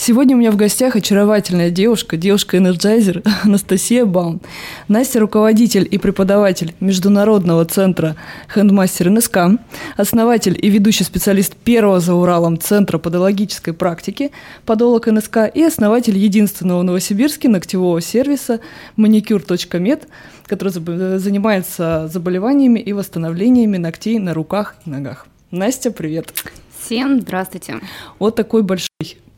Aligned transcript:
Сегодня 0.00 0.36
у 0.36 0.38
меня 0.38 0.52
в 0.52 0.56
гостях 0.56 0.94
очаровательная 0.94 1.70
девушка, 1.70 2.16
девушка-энерджайзер 2.16 3.22
Анастасия 3.44 4.06
Баум. 4.06 4.40
Настя– 4.86 5.18
руководитель 5.20 5.86
и 5.90 5.98
преподаватель 5.98 6.72
Международного 6.78 7.64
центра 7.64 8.14
«Хендмастер 8.54 9.10
НСК», 9.10 9.38
основатель 9.96 10.56
и 10.62 10.70
ведущий 10.70 11.02
специалист 11.02 11.56
первого 11.56 11.98
за 11.98 12.14
Уралом 12.14 12.60
Центра 12.60 12.98
подологической 12.98 13.74
практики 13.74 14.30
«Подолог 14.64 15.08
НСК» 15.08 15.38
и 15.52 15.64
основатель 15.64 16.16
единственного 16.16 16.80
в 16.80 16.84
Новосибирске 16.84 17.48
ногтевого 17.48 18.00
сервиса 18.00 18.60
«Маникюр.мед», 18.94 20.06
который 20.46 21.18
занимается 21.18 22.08
заболеваниями 22.10 22.78
и 22.78 22.92
восстановлениями 22.92 23.78
ногтей 23.78 24.20
на 24.20 24.32
руках 24.32 24.76
и 24.86 24.90
ногах. 24.90 25.26
Настя, 25.50 25.90
привет! 25.90 26.32
Всем 26.80 27.20
здравствуйте! 27.20 27.80
Вот 28.20 28.36
такой 28.36 28.62
большой 28.62 28.87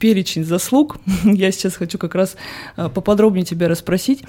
перечень 0.00 0.44
заслуг. 0.44 0.96
Я 1.24 1.52
сейчас 1.52 1.76
хочу 1.76 1.98
как 1.98 2.16
раз 2.16 2.36
а, 2.76 2.88
поподробнее 2.88 3.44
тебя 3.44 3.68
расспросить. 3.68 4.24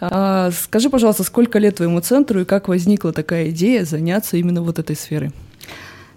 А, 0.00 0.50
скажи, 0.52 0.88
пожалуйста, 0.88 1.24
сколько 1.24 1.58
лет 1.58 1.76
твоему 1.76 2.00
центру 2.00 2.40
и 2.40 2.44
как 2.46 2.68
возникла 2.68 3.12
такая 3.12 3.50
идея 3.50 3.84
заняться 3.84 4.38
именно 4.38 4.62
вот 4.62 4.78
этой 4.78 4.96
сферой? 4.96 5.32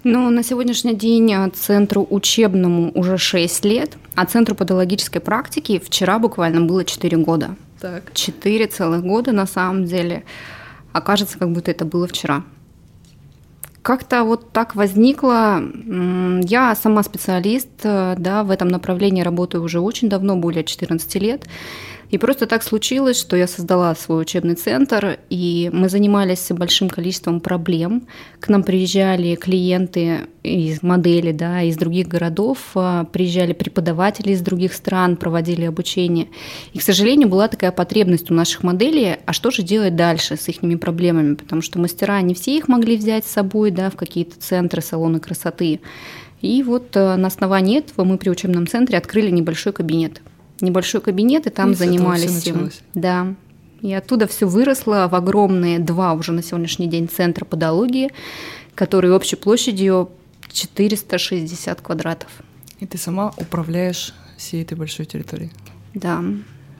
Ну, 0.05 0.29
на 0.29 0.43
сегодняшний 0.43 0.95
день 0.95 1.33
а, 1.33 1.49
центру 1.49 2.07
учебному 2.09 2.91
уже 2.93 3.17
6 3.17 3.65
лет, 3.65 3.97
а 4.15 4.25
центру 4.25 4.55
подологической 4.55 5.19
практики 5.19 5.81
вчера 5.83 6.19
буквально 6.19 6.61
было 6.61 6.85
4 6.85 7.17
года. 7.17 7.55
Так. 7.81 8.13
4 8.13 8.67
целых 8.67 9.01
года 9.01 9.33
на 9.33 9.45
самом 9.45 9.85
деле. 9.85 10.23
Окажется, 10.93 11.37
как 11.37 11.51
будто 11.51 11.71
это 11.71 11.83
было 11.83 12.07
вчера. 12.07 12.43
Как-то 13.81 14.23
вот 14.23 14.51
так 14.51 14.75
возникло. 14.75 15.61
Я 16.43 16.75
сама 16.75 17.03
специалист, 17.03 17.69
э, 17.83 18.15
да, 18.17 18.43
в 18.43 18.51
этом 18.51 18.67
направлении 18.67 19.21
работаю 19.21 19.63
уже 19.63 19.79
очень 19.79 20.09
давно, 20.09 20.35
более 20.35 20.63
14 20.63 21.15
лет. 21.19 21.45
И 22.09 22.17
просто 22.17 22.47
так 22.47 22.63
случилось, 22.63 23.19
что 23.19 23.35
я 23.35 23.47
создала 23.47 23.93
свой 23.93 24.23
учебный 24.23 24.55
центр, 24.55 25.19
и 25.29 25.69
мы 25.71 25.89
занимались 25.89 26.47
большим 26.49 26.89
количеством 26.89 27.39
проблем. 27.39 28.07
К 28.39 28.49
нам 28.49 28.63
приезжали 28.63 29.35
клиенты 29.35 30.21
из 30.41 30.81
модели, 30.81 31.31
да, 31.31 31.61
из 31.61 31.77
других 31.77 32.07
городов, 32.07 32.57
а, 32.73 33.03
приезжали 33.03 33.53
преподаватели 33.53 34.31
из 34.31 34.41
других 34.41 34.73
стран, 34.73 35.17
проводили 35.17 35.65
обучение. 35.65 36.27
И, 36.73 36.79
к 36.79 36.81
сожалению, 36.81 37.29
была 37.29 37.47
такая 37.47 37.71
потребность 37.71 38.31
у 38.31 38.33
наших 38.33 38.63
моделей, 38.63 39.17
а 39.25 39.33
что 39.33 39.51
же 39.51 39.61
делать 39.61 39.95
дальше 39.95 40.35
с 40.35 40.47
их 40.47 40.59
проблемами, 40.79 41.35
потому 41.35 41.61
что 41.61 41.77
мастера 41.79 42.21
не 42.21 42.33
все 42.33 42.57
их 42.57 42.67
могли 42.67 42.97
взять 42.97 43.25
с 43.25 43.31
собой 43.31 43.69
да, 43.69 43.91
в 43.91 43.95
какие-то 43.95 44.39
центры, 44.39 44.81
салоны 44.81 45.19
красоты. 45.19 45.79
И 46.41 46.63
вот 46.63 46.95
э, 46.95 47.15
на 47.17 47.27
основании 47.27 47.79
этого 47.79 48.05
мы 48.05 48.17
при 48.17 48.29
учебном 48.29 48.65
центре 48.65 48.97
открыли 48.97 49.29
небольшой 49.29 49.73
кабинет– 49.73 50.21
небольшой 50.61 51.01
кабинет, 51.01 51.47
и 51.47 51.49
там 51.49 51.71
и 51.71 51.75
занимались 51.75 52.31
всем. 52.31 52.69
Да. 52.93 53.33
И 53.81 53.93
оттуда 53.93 54.27
все 54.27 54.47
выросло 54.47 55.07
в 55.09 55.15
огромные 55.15 55.79
два 55.79 56.13
уже 56.13 56.31
на 56.31 56.43
сегодняшний 56.43 56.87
день 56.87 57.07
центра 57.07 57.45
подологии, 57.45 58.11
которые 58.75 59.13
общей 59.13 59.35
площадью 59.35 60.09
460 60.51 61.81
квадратов. 61.81 62.29
И 62.79 62.85
ты 62.85 62.97
сама 62.97 63.33
управляешь 63.37 64.13
всей 64.37 64.63
этой 64.63 64.77
большой 64.77 65.05
территорией? 65.05 65.51
Да. 65.93 66.23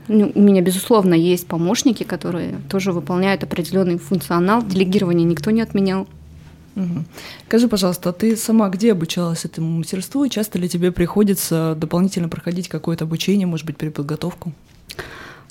Ну, 0.08 0.32
у 0.34 0.40
меня, 0.42 0.62
безусловно, 0.62 1.14
есть 1.14 1.46
помощники, 1.48 2.04
которые 2.04 2.60
тоже 2.70 2.92
выполняют 2.92 3.44
определенный 3.44 3.98
функционал. 3.98 4.64
Делегирование 4.64 5.26
никто 5.26 5.52
не 5.52 5.62
отменял. 5.62 6.08
Угу. 6.80 7.04
Скажи, 7.48 7.68
пожалуйста, 7.68 8.10
а 8.10 8.14
ты 8.14 8.38
сама 8.38 8.70
где 8.70 8.94
обучалась 8.94 9.44
этому 9.44 9.80
мастерству, 9.80 10.28
часто 10.30 10.58
ли 10.58 10.70
тебе 10.70 10.92
приходится 10.92 11.76
дополнительно 11.78 12.30
проходить 12.30 12.70
какое-то 12.70 13.04
обучение, 13.04 13.48
может 13.48 13.66
быть, 13.66 13.78
переподготовку? 13.78 14.54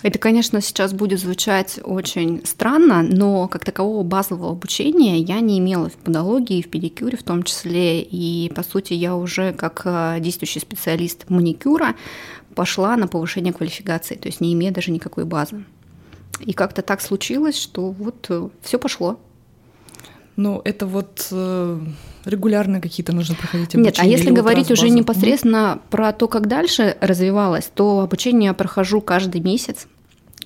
Это, 0.02 0.18
конечно, 0.18 0.60
сейчас 0.60 0.92
будет 0.92 1.18
звучать 1.18 1.80
очень 1.82 2.46
странно, 2.46 3.02
но 3.02 3.48
как 3.48 3.64
такового 3.64 4.04
базового 4.04 4.52
обучения 4.52 5.18
я 5.18 5.40
не 5.40 5.58
имела 5.58 5.88
в 5.88 5.94
подологии, 5.96 6.62
в 6.62 6.70
педикюре 6.70 7.18
в 7.18 7.24
том 7.24 7.42
числе. 7.42 8.00
И, 8.00 8.50
по 8.54 8.62
сути, 8.62 8.94
я 8.94 9.16
уже 9.16 9.52
как 9.52 9.82
э, 9.84 10.18
действующий 10.20 10.60
специалист 10.60 11.28
маникюра 11.28 11.96
пошла 12.54 12.96
на 12.96 13.08
повышение 13.08 13.52
квалификации, 13.52 14.14
то 14.14 14.28
есть 14.28 14.40
не 14.40 14.54
имея 14.54 14.70
даже 14.70 14.92
никакой 14.92 15.24
базы. 15.24 15.64
И 16.40 16.52
как-то 16.52 16.82
так 16.82 17.00
случилось, 17.00 17.60
что 17.60 17.90
вот 17.90 18.26
э, 18.28 18.48
все 18.62 18.78
пошло. 18.78 19.18
Ну, 20.38 20.62
это 20.64 20.86
вот 20.86 21.26
э, 21.32 21.80
регулярно 22.24 22.80
какие-то 22.80 23.12
нужно 23.12 23.34
проходить 23.34 23.74
обучение? 23.74 23.86
Нет, 23.86 23.98
а 23.98 24.06
если 24.06 24.30
говорить 24.30 24.70
уже 24.70 24.88
непосредственно 24.88 25.80
mm. 25.80 25.90
про 25.90 26.12
то, 26.12 26.28
как 26.28 26.46
дальше 26.46 26.96
развивалось, 27.00 27.68
то 27.74 28.02
обучение 28.02 28.46
я 28.46 28.54
прохожу 28.54 29.00
каждый 29.00 29.40
месяц. 29.40 29.88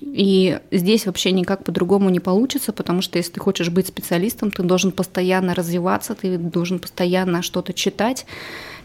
И 0.01 0.59
здесь 0.71 1.05
вообще 1.05 1.31
никак 1.31 1.63
по-другому 1.63 2.09
не 2.09 2.19
получится, 2.19 2.73
потому 2.73 3.03
что 3.03 3.19
если 3.19 3.33
ты 3.33 3.39
хочешь 3.39 3.69
быть 3.69 3.85
специалистом, 3.85 4.49
ты 4.49 4.63
должен 4.63 4.91
постоянно 4.91 5.53
развиваться, 5.53 6.15
ты 6.15 6.39
должен 6.39 6.79
постоянно 6.79 7.43
что-то 7.43 7.71
читать, 7.71 8.25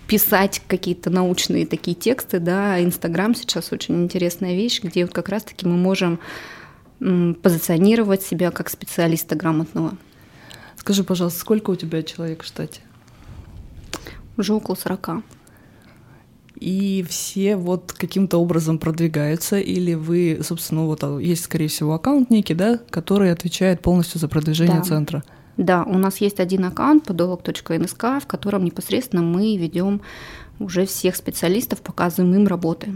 писать 0.08 0.60
какие-то 0.66 1.08
научные 1.08 1.64
такие 1.64 1.94
тексты, 1.94 2.38
да. 2.38 2.84
Инстаграм 2.84 3.34
сейчас 3.34 3.72
очень 3.72 4.04
интересная 4.04 4.54
вещь, 4.54 4.82
где 4.82 5.06
вот 5.06 5.14
как 5.14 5.30
раз-таки 5.30 5.66
мы 5.66 5.78
можем 5.78 6.20
позиционировать 6.98 8.20
себя 8.20 8.50
как 8.50 8.68
специалиста 8.68 9.36
грамотного. 9.36 9.96
Скажи, 10.88 11.04
пожалуйста, 11.04 11.40
сколько 11.40 11.68
у 11.68 11.76
тебя 11.76 12.02
человек 12.02 12.42
в 12.42 12.46
штате? 12.46 12.80
Уже 14.38 14.54
около 14.54 14.74
40. 14.74 15.22
И 16.54 17.04
все 17.06 17.56
вот 17.56 17.92
каким-то 17.92 18.38
образом 18.38 18.78
продвигаются, 18.78 19.58
или 19.58 19.92
вы, 19.92 20.40
собственно, 20.42 20.86
вот 20.86 21.04
а, 21.04 21.18
есть, 21.18 21.44
скорее 21.44 21.68
всего, 21.68 21.92
аккаунт 21.92 22.30
некий, 22.30 22.54
да, 22.54 22.78
который 22.88 23.30
отвечает 23.30 23.82
полностью 23.82 24.18
за 24.18 24.28
продвижение 24.28 24.78
да. 24.78 24.82
центра? 24.82 25.22
Да, 25.58 25.82
у 25.82 25.98
нас 25.98 26.22
есть 26.22 26.40
один 26.40 26.64
аккаунт 26.64 27.04
подолог.нск, 27.04 28.02
в 28.02 28.26
котором 28.26 28.64
непосредственно 28.64 29.20
мы 29.20 29.58
ведем 29.58 30.00
уже 30.58 30.86
всех 30.86 31.16
специалистов, 31.16 31.82
показываем 31.82 32.34
им 32.34 32.46
работы. 32.46 32.94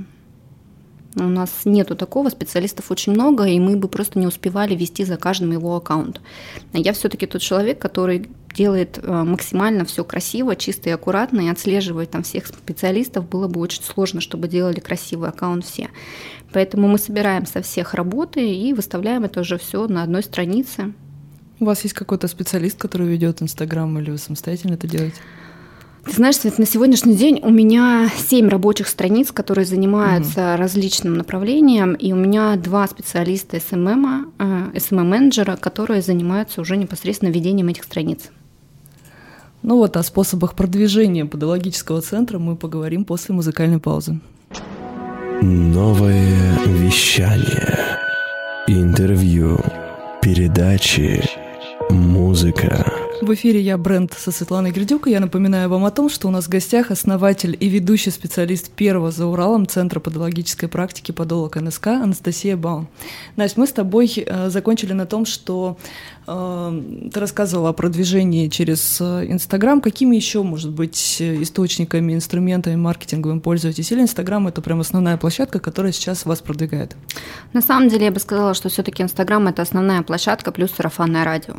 У 1.15 1.25
нас 1.25 1.51
нету 1.65 1.95
такого, 1.95 2.31
специалистов 2.31 2.91
очень 2.91 3.13
много, 3.13 3.45
и 3.45 3.61
мы 3.61 3.77
бы 3.77 3.89
просто 3.89 4.19
не 4.19 4.27
успевали 4.27 4.75
вести 4.75 5.05
за 5.05 5.17
каждым 5.17 5.53
его 5.53 5.77
аккаунт. 5.77 6.21
Я 6.73 6.95
все-таки 6.95 7.27
тот 7.27 7.43
человек, 7.43 7.79
который 7.79 8.31
делает 8.55 8.99
э, 9.03 9.23
максимально 9.25 9.85
все 9.85 10.05
красиво, 10.05 10.57
чисто 10.57 10.89
и 10.89 10.93
аккуратно, 10.93 11.43
и 11.43 11.49
отслеживать 11.49 12.11
там 12.11 12.23
всех 12.23 12.47
специалистов 12.47 13.29
было 13.29 13.49
бы 13.49 13.61
очень 13.61 13.83
сложно, 13.83 14.21
чтобы 14.21 14.49
делали 14.49 14.81
красивый 14.81 15.29
аккаунт 15.29 15.65
все. 15.65 15.89
Поэтому 16.53 16.89
мы 16.89 16.99
собираем 16.99 17.47
со 17.47 17.63
всех 17.63 17.95
работы 17.95 18.55
и 18.55 18.73
выставляем 18.73 19.25
это 19.25 19.41
уже 19.41 19.59
все 19.59 19.87
на 19.89 20.03
одной 20.03 20.23
странице. 20.23 20.93
У 21.61 21.65
вас 21.65 21.83
есть 21.83 21.95
какой-то 21.95 22.27
специалист, 22.29 22.79
который 22.79 23.07
ведет 23.07 23.43
Инстаграм, 23.43 23.99
или 23.99 24.11
вы 24.11 24.19
самостоятельно 24.19 24.75
это 24.75 24.87
делаете? 24.87 25.17
Ты 26.05 26.13
знаешь, 26.13 26.37
Свет, 26.37 26.59
на 26.59 26.67
сегодняшний 26.67 27.15
день 27.15 27.41
у 27.45 27.51
меня 27.51 28.11
семь 28.17 28.49
рабочих 28.49 28.89
страниц, 28.89 29.31
которые 29.31 29.65
занимаются 29.65 30.55
угу. 30.55 30.63
различным 30.63 31.15
направлением, 31.15 31.95
и 31.95 32.13
у 32.13 32.17
меня 32.17 32.57
два 32.57 32.87
специалиста 32.89 33.61
SMM, 33.61 34.33
э, 34.39 34.79
SMM-менеджера, 34.79 35.57
которые 35.57 36.03
занимаются 36.03 36.61
уже 36.61 36.77
непосредственно 36.77 37.31
ведением 37.31 37.69
этих 37.69 37.85
страниц. 37.85 38.31
Ну 39.63 39.77
вот 39.77 39.97
о 39.97 40.03
способах 40.03 40.57
продвижения 40.57 41.25
подологического 41.25 42.01
центра 42.01 42.41
мы 42.41 42.57
поговорим 42.57 43.05
после 43.05 43.35
музыкальной 43.35 43.79
паузы. 43.79 44.19
Новое 45.41 46.59
вещание. 46.67 47.79
Интервью. 48.67 49.59
Передачи. 50.21 51.23
Музыка. 51.91 53.02
В 53.23 53.33
эфире 53.35 53.61
я, 53.61 53.79
Бренд, 53.79 54.15
со 54.15 54.33
Светланой 54.33 54.73
Гридюк, 54.73 55.07
я 55.07 55.21
напоминаю 55.21 55.69
вам 55.69 55.85
о 55.85 55.93
том, 55.93 56.09
что 56.09 56.27
у 56.27 56.33
нас 56.33 56.47
в 56.47 56.49
гостях 56.49 56.91
основатель 56.91 57.57
и 57.61 57.69
ведущий 57.69 58.11
специалист 58.11 58.69
первого 58.69 59.13
за 59.13 59.27
Уралом 59.27 59.69
Центра 59.69 60.01
подологической 60.01 60.69
практики 60.69 61.13
подолог 61.13 61.55
НСК 61.55 61.87
Анастасия 61.87 62.57
Баум. 62.57 62.89
Настя, 63.37 63.61
мы 63.61 63.69
с 63.69 63.73
тобой 63.73 64.13
э, 64.17 64.51
закончили 64.51 64.93
на 64.93 65.07
том, 65.07 65.25
что 65.25 65.79
э, 66.27 66.83
ты 67.15 67.21
рассказывала 67.21 67.69
о 67.69 67.73
продвижении 67.73 68.49
через 68.49 69.01
э, 69.01 69.27
Инстаграм. 69.29 69.81
Какими 69.81 70.17
еще, 70.17 70.43
может 70.43 70.73
быть, 70.73 71.23
источниками, 71.23 72.15
инструментами 72.15 72.75
маркетинговым 72.75 73.41
пользуетесь? 73.41 73.93
Или 73.93 74.01
Инстаграм— 74.01 74.45
это 74.49 74.63
прям 74.63 74.81
основная 74.81 75.17
площадка, 75.17 75.61
которая 75.61 75.93
сейчас 75.93 76.27
вас 76.27 76.41
продвигает? 76.41 76.97
На 77.53 77.61
самом 77.61 77.89
деле 77.89 78.07
я 78.07 78.11
бы 78.11 78.19
сказала, 78.19 78.55
что 78.55 78.69
все 78.69 78.83
таки 78.83 79.01
Инстаграм— 79.01 79.47
это 79.47 79.63
основная 79.63 80.03
площадка 80.03 80.51
плюс 80.51 80.73
сарафанное 80.73 81.23
радио. 81.23 81.55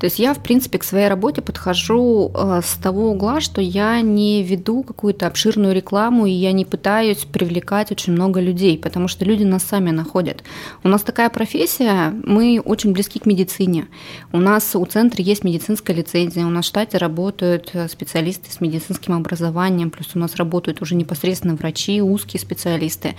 То 0.00 0.06
есть 0.06 0.18
я, 0.18 0.34
в 0.34 0.42
принципе, 0.42 0.78
к 0.78 0.84
своей 0.84 0.95
своей 0.96 1.08
работе 1.08 1.42
подхожу 1.42 2.32
э, 2.34 2.62
с 2.64 2.78
того 2.82 3.10
угла, 3.10 3.42
что 3.42 3.60
я 3.60 4.00
не 4.00 4.42
веду 4.42 4.82
какую-то 4.82 5.26
обширную 5.26 5.74
рекламу, 5.74 6.24
и 6.24 6.30
я 6.30 6.52
не 6.52 6.64
пытаюсь 6.64 7.26
привлекать 7.30 7.92
очень 7.92 8.14
много 8.14 8.40
людей, 8.40 8.78
потому 8.78 9.06
что 9.06 9.26
люди 9.26 9.44
нас 9.44 9.62
сами 9.62 9.90
находят. 9.90 10.42
У 10.84 10.88
нас 10.88 11.02
такая 11.02 11.28
профессия, 11.28 12.14
мы 12.24 12.62
очень 12.64 12.94
близки 12.94 13.18
к 13.18 13.26
медицине. 13.26 13.88
У 14.32 14.38
нас 14.38 14.74
у 14.74 14.86
центра 14.86 15.22
есть 15.22 15.44
медицинская 15.44 15.94
лицензия, 15.94 16.46
у 16.46 16.48
нас 16.48 16.64
в 16.64 16.68
штате 16.68 16.96
работают 16.96 17.72
э, 17.74 17.88
специалисты 17.88 18.50
с 18.50 18.62
медицинским 18.62 19.12
образованием, 19.12 19.90
плюс 19.90 20.08
у 20.14 20.18
нас 20.18 20.36
работают 20.36 20.80
уже 20.80 20.94
непосредственно 20.94 21.56
врачи, 21.56 22.00
узкие 22.00 22.40
специалисты. 22.40 23.16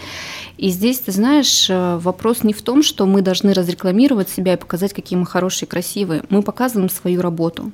И 0.57 0.69
здесь, 0.69 0.97
ты 0.97 1.11
знаешь, 1.11 1.69
э, 1.69 1.97
вопрос 1.97 2.43
не 2.43 2.53
в 2.53 2.61
том, 2.63 2.81
что 2.81 3.05
мы 3.05 3.21
должны 3.21 3.53
разрекламировать 3.53 4.29
себя 4.29 4.53
и 4.53 4.57
показать, 4.57 4.93
какие 4.93 5.19
мы 5.19 5.27
хорошие, 5.27 5.69
красивые. 5.69 6.23
Мы 6.29 6.41
показываем 6.41 6.89
свою 6.89 7.21
работу. 7.21 7.66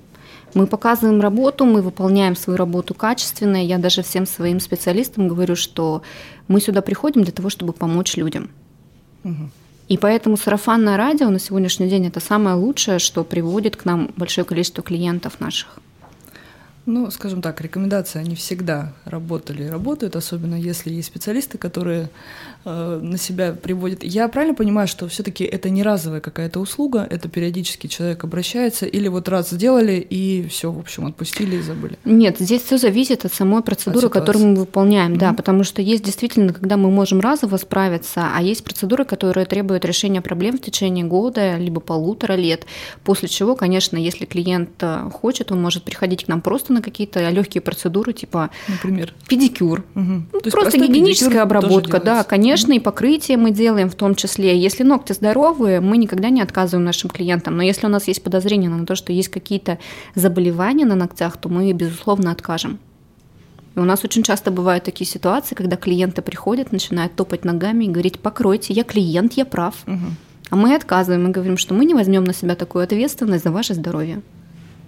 Мы 0.53 0.67
показываем 0.67 1.21
работу, 1.21 1.65
мы 1.65 1.81
выполняем 1.81 2.35
свою 2.35 2.57
работу 2.57 2.94
качественно. 2.94 3.63
Я 3.63 3.77
даже 3.77 4.03
всем 4.03 4.25
своим 4.25 4.59
специалистам 4.59 5.27
говорю, 5.27 5.55
что 5.55 6.03
мы 6.47 6.61
сюда 6.61 6.81
приходим 6.81 7.23
для 7.23 7.31
того, 7.31 7.50
чтобы 7.50 7.73
помочь 7.73 8.17
людям. 8.17 8.50
Угу. 9.23 9.50
И 9.89 9.97
поэтому 9.97 10.38
сарафанное 10.38 10.97
радио 10.97 11.29
на 11.29 11.39
сегодняшний 11.39 11.89
день 11.89 12.07
это 12.07 12.19
самое 12.19 12.55
лучшее, 12.55 13.00
что 13.00 13.23
приводит 13.23 13.75
к 13.75 13.85
нам 13.85 14.11
большое 14.15 14.45
количество 14.45 14.83
клиентов 14.83 15.39
наших. 15.39 15.79
Ну, 16.85 17.09
скажем 17.12 17.41
так, 17.41 17.62
рекомендации, 17.62 18.19
они 18.19 18.35
всегда 18.35 18.91
работали 19.06 19.63
и 19.63 19.69
работают, 19.69 20.18
особенно 20.18 20.56
если 20.56 20.91
есть 20.91 21.07
специалисты, 21.07 21.57
которые 21.57 22.09
э, 22.65 23.00
на 23.01 23.18
себя 23.18 23.53
приводят. 23.53 24.03
Я 24.03 24.27
правильно 24.27 24.53
понимаю, 24.53 24.89
что 24.89 25.07
все 25.07 25.24
таки 25.24 25.45
это 25.45 25.69
не 25.69 25.81
разовая 25.81 26.19
какая-то 26.19 26.59
услуга, 26.59 27.07
это 27.09 27.30
периодически 27.30 27.88
человек 27.88 28.25
обращается, 28.25 28.85
или 28.85 29.07
вот 29.07 29.30
раз 29.30 29.51
сделали 29.51 29.94
и 29.94 30.45
все, 30.50 30.74
в 30.74 30.80
общем, 30.80 31.06
отпустили 31.06 31.56
и 31.56 31.62
забыли? 31.62 31.97
Нет, 32.03 32.38
здесь 32.39 32.63
все 32.63 32.77
зависит 32.77 33.24
от 33.24 33.33
самой 33.33 33.63
процедуры, 33.63 34.07
от 34.07 34.13
которую 34.13 34.47
мы 34.47 34.56
выполняем, 34.56 35.13
mm-hmm. 35.13 35.19
да, 35.19 35.33
потому 35.33 35.63
что 35.63 35.81
есть 35.81 36.03
действительно, 36.03 36.51
когда 36.51 36.75
мы 36.75 36.91
можем 36.91 37.21
разово 37.21 37.56
справиться, 37.56 38.27
а 38.35 38.41
есть 38.41 38.62
процедуры, 38.62 39.06
которые 39.06 39.45
требуют 39.45 39.85
решения 39.85 40.21
проблем 40.21 40.57
в 40.57 40.62
течение 40.62 41.06
года, 41.06 41.56
либо 41.57 41.80
полутора 41.80 42.33
лет, 42.33 42.65
после 43.06 43.30
чего, 43.30 43.56
конечно, 43.56 43.95
если 43.95 44.25
клиент 44.25 44.71
э, 44.81 45.09
хочет, 45.13 45.50
он 45.53 45.62
может 45.62 45.83
приходить 45.83 46.25
к 46.25 46.27
нам 46.27 46.41
просто 46.41 46.72
на 46.73 46.81
какие-то 46.81 47.29
легкие 47.29 47.61
процедуры, 47.61 48.13
типа 48.13 48.49
Например? 48.67 49.13
педикюр. 49.27 49.83
Угу. 49.95 50.23
Ну, 50.33 50.41
просто 50.51 50.77
гигиеническая 50.77 51.41
обработка, 51.43 51.99
да, 51.99 52.23
конечно, 52.23 52.69
угу. 52.69 52.77
и 52.77 52.79
покрытие 52.79 53.37
мы 53.37 53.51
делаем 53.51 53.89
в 53.89 53.95
том 53.95 54.15
числе. 54.15 54.57
Если 54.57 54.83
ногти 54.83 55.13
здоровые, 55.13 55.79
мы 55.79 55.97
никогда 55.97 56.29
не 56.29 56.41
отказываем 56.41 56.85
нашим 56.85 57.09
клиентам. 57.09 57.57
Но 57.57 57.63
если 57.63 57.85
у 57.85 57.89
нас 57.89 58.07
есть 58.07 58.23
подозрение 58.23 58.69
на 58.69 58.85
то, 58.85 58.95
что 58.95 59.13
есть 59.13 59.29
какие-то 59.29 59.79
заболевания 60.15 60.85
на 60.85 60.95
ногтях, 60.95 61.37
то 61.37 61.49
мы, 61.49 61.71
безусловно, 61.73 62.31
откажем. 62.31 62.79
И 63.75 63.79
у 63.79 63.83
нас 63.83 64.03
очень 64.03 64.23
часто 64.23 64.51
бывают 64.51 64.83
такие 64.83 65.09
ситуации, 65.09 65.55
когда 65.55 65.77
клиенты 65.77 66.21
приходят, 66.21 66.71
начинают 66.71 67.15
топать 67.15 67.43
ногами 67.43 67.85
и 67.85 67.89
говорить, 67.89 68.19
покройте, 68.19 68.73
я 68.73 68.83
клиент, 68.83 69.33
я 69.33 69.45
прав. 69.45 69.75
Угу. 69.87 69.97
А 70.49 70.55
мы 70.55 70.75
отказываем, 70.75 71.23
мы 71.23 71.29
говорим, 71.29 71.57
что 71.57 71.73
мы 71.73 71.85
не 71.85 71.95
возьмем 71.95 72.23
на 72.23 72.33
себя 72.33 72.55
такую 72.55 72.83
ответственность 72.83 73.43
за 73.43 73.51
ваше 73.51 73.73
здоровье. 73.73 74.21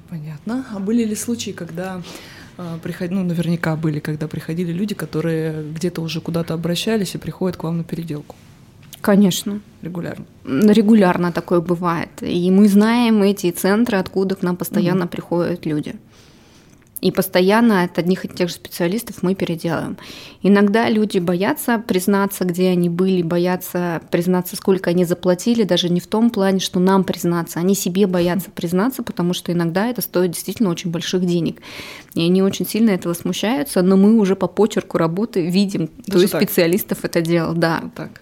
Понятно. 0.09 0.65
А 0.73 0.79
были 0.79 1.03
ли 1.03 1.15
случаи, 1.15 1.51
когда 1.51 2.01
э, 2.57 2.77
приход... 2.83 3.11
ну, 3.11 3.23
наверняка 3.23 3.75
были, 3.75 3.99
когда 3.99 4.27
приходили 4.27 4.71
люди, 4.71 4.95
которые 4.95 5.63
где-то 5.71 6.01
уже 6.01 6.21
куда-то 6.21 6.53
обращались 6.53 7.15
и 7.15 7.17
приходят 7.17 7.57
к 7.57 7.63
вам 7.63 7.77
на 7.77 7.83
переделку? 7.83 8.35
Конечно. 9.01 9.61
Регулярно. 9.81 10.25
Регулярно 10.45 11.31
такое 11.31 11.59
бывает. 11.59 12.09
И 12.21 12.49
мы 12.51 12.67
знаем 12.67 13.21
эти 13.21 13.51
центры, 13.51 13.97
откуда 13.97 14.35
к 14.35 14.41
нам 14.41 14.57
постоянно 14.57 15.05
угу. 15.05 15.11
приходят 15.11 15.65
люди. 15.65 15.95
И 17.01 17.11
постоянно 17.11 17.83
от 17.83 17.99
одних 17.99 18.25
и 18.25 18.27
тех 18.27 18.49
же 18.49 18.55
специалистов 18.55 19.21
мы 19.21 19.35
переделаем. 19.35 19.97
Иногда 20.41 20.89
люди 20.89 21.19
боятся 21.19 21.77
признаться, 21.77 22.45
где 22.45 22.69
они 22.69 22.89
были, 22.89 23.21
боятся 23.21 24.01
признаться, 24.11 24.55
сколько 24.55 24.89
они 24.89 25.05
заплатили, 25.05 25.63
даже 25.63 25.89
не 25.89 25.99
в 25.99 26.07
том 26.07 26.29
плане, 26.29 26.59
что 26.59 26.79
нам 26.79 27.03
признаться. 27.03 27.59
Они 27.59 27.75
себе 27.75 28.07
боятся 28.07 28.49
признаться, 28.49 29.03
потому 29.03 29.33
что 29.33 29.51
иногда 29.51 29.87
это 29.87 30.01
стоит 30.01 30.31
действительно 30.31 30.69
очень 30.69 30.89
больших 30.89 31.25
денег. 31.25 31.61
И 32.13 32.21
они 32.21 32.41
очень 32.41 32.65
сильно 32.65 32.91
этого 32.91 33.13
смущаются, 33.13 33.81
но 33.81 33.97
мы 33.97 34.17
уже 34.17 34.35
по 34.35 34.47
почерку 34.47 34.97
работы 34.97 35.45
видим, 35.47 35.89
Даже 36.07 36.27
кто 36.27 36.37
из 36.39 36.43
специалистов 36.43 37.03
это 37.03 37.21
делал. 37.21 37.53
Да. 37.53 37.81
Вот 37.83 37.93
так. 37.93 38.21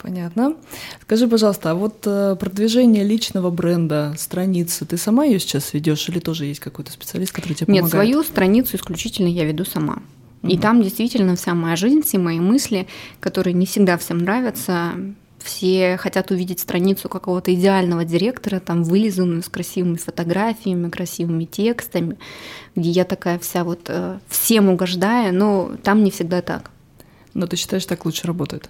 Понятно. 0.00 0.54
Скажи, 1.02 1.26
пожалуйста, 1.26 1.72
а 1.72 1.74
вот 1.74 2.04
э, 2.06 2.36
продвижение 2.38 3.02
личного 3.02 3.50
бренда, 3.50 4.14
страницы, 4.16 4.86
ты 4.86 4.96
сама 4.96 5.24
ее 5.24 5.40
сейчас 5.40 5.74
ведешь 5.74 6.08
или 6.08 6.20
тоже 6.20 6.44
есть 6.44 6.60
какой-то 6.60 6.92
специалист, 6.92 7.32
который 7.32 7.54
тебе 7.54 7.66
помогает? 7.66 7.84
Нет, 7.84 7.90
свою 7.90 8.22
страницу 8.22 8.76
исключительно 8.76 9.26
я 9.26 9.44
веду 9.44 9.64
сама. 9.64 10.02
Угу. 10.42 10.52
И 10.52 10.56
там 10.56 10.82
действительно 10.82 11.34
вся 11.34 11.54
моя 11.54 11.74
жизнь, 11.74 12.02
все 12.02 12.18
мои 12.18 12.38
мысли, 12.38 12.86
которые 13.18 13.54
не 13.54 13.66
всегда 13.66 13.98
всем 13.98 14.18
нравятся, 14.18 14.92
все 15.42 15.96
хотят 15.96 16.30
увидеть 16.30 16.60
страницу 16.60 17.08
какого-то 17.08 17.52
идеального 17.52 18.04
директора, 18.04 18.60
там 18.60 18.84
вылизанную 18.84 19.42
с 19.42 19.48
красивыми 19.48 19.96
фотографиями, 19.96 20.90
красивыми 20.90 21.44
текстами, 21.44 22.18
где 22.76 22.90
я 22.90 23.04
такая 23.04 23.38
вся 23.40 23.64
вот 23.64 23.80
э, 23.88 24.20
всем 24.28 24.68
угождая, 24.68 25.32
но 25.32 25.72
там 25.82 26.04
не 26.04 26.12
всегда 26.12 26.40
так. 26.40 26.70
Но 27.34 27.46
ты 27.46 27.56
считаешь, 27.56 27.86
так 27.86 28.04
лучше 28.04 28.26
работает? 28.26 28.68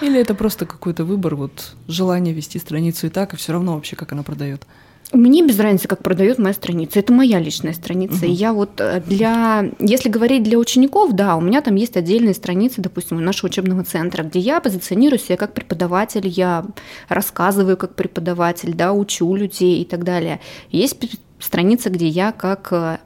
Или 0.00 0.20
это 0.20 0.34
просто 0.34 0.66
какой-то 0.66 1.04
выбор, 1.04 1.34
вот 1.34 1.74
желание 1.88 2.34
вести 2.34 2.58
страницу 2.58 3.06
и 3.06 3.10
так, 3.10 3.34
и 3.34 3.36
все 3.36 3.52
равно 3.52 3.74
вообще, 3.74 3.96
как 3.96 4.12
она 4.12 4.22
продает? 4.22 4.66
Мне 5.12 5.46
без 5.46 5.58
разницы, 5.60 5.86
как 5.86 6.02
продает 6.02 6.38
моя 6.38 6.54
страница. 6.54 6.98
Это 6.98 7.12
моя 7.12 7.38
личная 7.38 7.72
страница. 7.72 8.24
Угу. 8.24 8.26
И 8.26 8.30
я 8.30 8.52
вот 8.52 8.80
э, 8.80 9.00
для, 9.06 9.70
если 9.78 10.08
говорить 10.08 10.42
для 10.42 10.58
учеников, 10.58 11.12
да, 11.12 11.36
у 11.36 11.40
меня 11.40 11.60
там 11.60 11.76
есть 11.76 11.96
отдельные 11.96 12.34
страницы, 12.34 12.80
допустим, 12.80 13.18
у 13.18 13.20
нашего 13.20 13.48
учебного 13.48 13.84
центра, 13.84 14.24
где 14.24 14.40
я 14.40 14.60
позиционирую 14.60 15.20
себя 15.20 15.36
как 15.36 15.54
преподаватель, 15.54 16.26
я 16.26 16.64
рассказываю 17.08 17.76
как 17.76 17.94
преподаватель, 17.94 18.74
да, 18.74 18.92
учу 18.92 19.34
людей 19.36 19.82
и 19.82 19.84
так 19.84 20.04
далее. 20.04 20.40
Есть 20.70 20.96
страница, 21.38 21.90
где 21.90 22.08
я 22.08 22.32
как 22.32 22.68
э, 22.72 22.98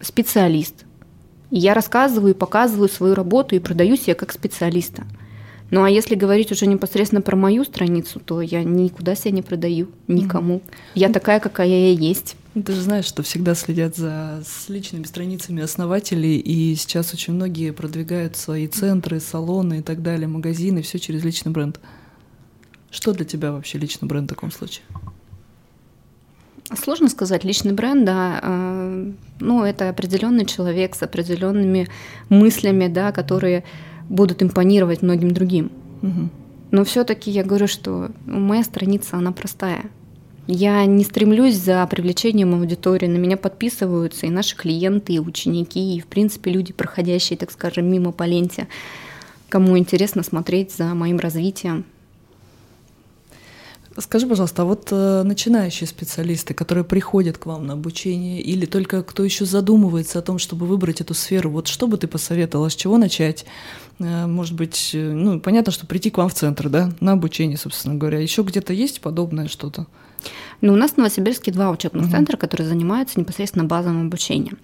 специалист. 0.00 0.84
Я 1.50 1.74
рассказываю 1.74 2.32
и 2.32 2.36
показываю 2.36 2.88
свою 2.88 3.14
работу 3.14 3.54
и 3.54 3.60
продаю 3.60 3.96
себя 3.96 4.14
как 4.14 4.32
специалиста. 4.32 5.04
Ну 5.70 5.84
а 5.84 5.90
если 5.90 6.16
говорить 6.16 6.50
уже 6.50 6.66
непосредственно 6.66 7.22
про 7.22 7.36
мою 7.36 7.64
страницу, 7.64 8.20
то 8.20 8.40
я 8.40 8.64
никуда 8.64 9.14
себя 9.14 9.30
не 9.30 9.42
продаю 9.42 9.88
никому. 10.08 10.56
Mm-hmm. 10.56 10.90
Я 10.96 11.08
такая, 11.10 11.38
какая 11.38 11.68
я 11.68 11.92
есть. 11.92 12.36
Ты 12.54 12.72
же 12.72 12.80
знаешь, 12.80 13.04
что 13.04 13.22
всегда 13.22 13.54
следят 13.54 13.94
за 13.94 14.42
с 14.44 14.68
личными 14.68 15.04
страницами 15.04 15.62
основателей, 15.62 16.38
и 16.38 16.74
сейчас 16.74 17.14
очень 17.14 17.34
многие 17.34 17.72
продвигают 17.72 18.36
свои 18.36 18.66
центры, 18.66 19.20
салоны 19.20 19.78
и 19.78 19.82
так 19.82 20.02
далее, 20.02 20.26
магазины, 20.26 20.82
все 20.82 20.98
через 20.98 21.22
личный 21.22 21.52
бренд. 21.52 21.78
Что 22.90 23.12
для 23.12 23.24
тебя 23.24 23.52
вообще 23.52 23.78
личный 23.78 24.08
бренд 24.08 24.28
в 24.28 24.34
таком 24.34 24.50
случае? 24.50 24.84
Сложно 26.74 27.08
сказать, 27.08 27.44
личный 27.44 27.72
бренд, 27.72 28.04
да, 28.04 28.40
э, 28.42 29.12
ну, 29.40 29.64
это 29.64 29.88
определенный 29.88 30.44
человек 30.44 30.94
с 30.94 31.02
определенными 31.02 31.88
мыслями, 32.28 32.86
да, 32.88 33.10
которые 33.12 33.64
будут 34.10 34.42
импонировать 34.42 35.00
многим 35.00 35.30
другим. 35.30 35.70
Угу. 36.02 36.28
Но 36.72 36.84
все-таки 36.84 37.30
я 37.30 37.42
говорю, 37.42 37.66
что 37.66 38.10
моя 38.26 38.62
страница, 38.62 39.16
она 39.16 39.32
простая. 39.32 39.84
Я 40.46 40.84
не 40.84 41.04
стремлюсь 41.04 41.56
за 41.56 41.86
привлечением 41.86 42.54
аудитории, 42.54 43.06
на 43.06 43.18
меня 43.18 43.36
подписываются 43.36 44.26
и 44.26 44.30
наши 44.30 44.56
клиенты, 44.56 45.12
и 45.14 45.20
ученики, 45.20 45.96
и, 45.96 46.00
в 46.00 46.06
принципе, 46.06 46.50
люди, 46.50 46.72
проходящие, 46.72 47.38
так 47.38 47.52
скажем, 47.52 47.90
мимо 47.90 48.10
по 48.10 48.24
ленте, 48.24 48.66
кому 49.48 49.78
интересно 49.78 50.22
смотреть 50.24 50.72
за 50.72 50.86
моим 50.94 51.18
развитием. 51.18 51.84
Скажи, 54.00 54.26
пожалуйста, 54.26 54.62
а 54.62 54.64
вот 54.64 54.88
э, 54.90 55.22
начинающие 55.24 55.86
специалисты, 55.86 56.54
которые 56.54 56.84
приходят 56.84 57.38
к 57.38 57.46
вам 57.46 57.66
на 57.66 57.74
обучение, 57.74 58.40
или 58.40 58.64
только 58.64 59.02
кто 59.02 59.24
еще 59.24 59.44
задумывается 59.44 60.18
о 60.18 60.22
том, 60.22 60.38
чтобы 60.38 60.66
выбрать 60.66 61.00
эту 61.00 61.14
сферу, 61.14 61.50
вот 61.50 61.68
что 61.68 61.86
бы 61.86 61.98
ты 61.98 62.08
посоветовала, 62.08 62.70
с 62.70 62.76
чего 62.76 62.96
начать? 62.96 63.44
Э, 63.98 64.26
может 64.26 64.54
быть, 64.54 64.90
э, 64.94 65.12
ну, 65.12 65.38
понятно, 65.40 65.72
что 65.72 65.86
прийти 65.86 66.10
к 66.10 66.18
вам 66.18 66.28
в 66.28 66.34
центр, 66.34 66.68
да, 66.68 66.92
на 67.00 67.12
обучение, 67.12 67.58
собственно 67.58 67.94
говоря. 67.94 68.18
Еще 68.18 68.42
где-то 68.42 68.72
есть 68.72 69.00
подобное 69.00 69.48
что-то? 69.48 69.86
Но 70.60 70.72
у 70.72 70.76
нас 70.76 70.92
в 70.92 70.96
Новосибирске 70.98 71.52
два 71.52 71.70
учебных 71.70 72.04
угу. 72.04 72.12
центра, 72.12 72.36
которые 72.36 72.68
занимаются 72.68 73.18
непосредственно 73.18 73.64
базовым 73.64 74.06
обучением. 74.06 74.58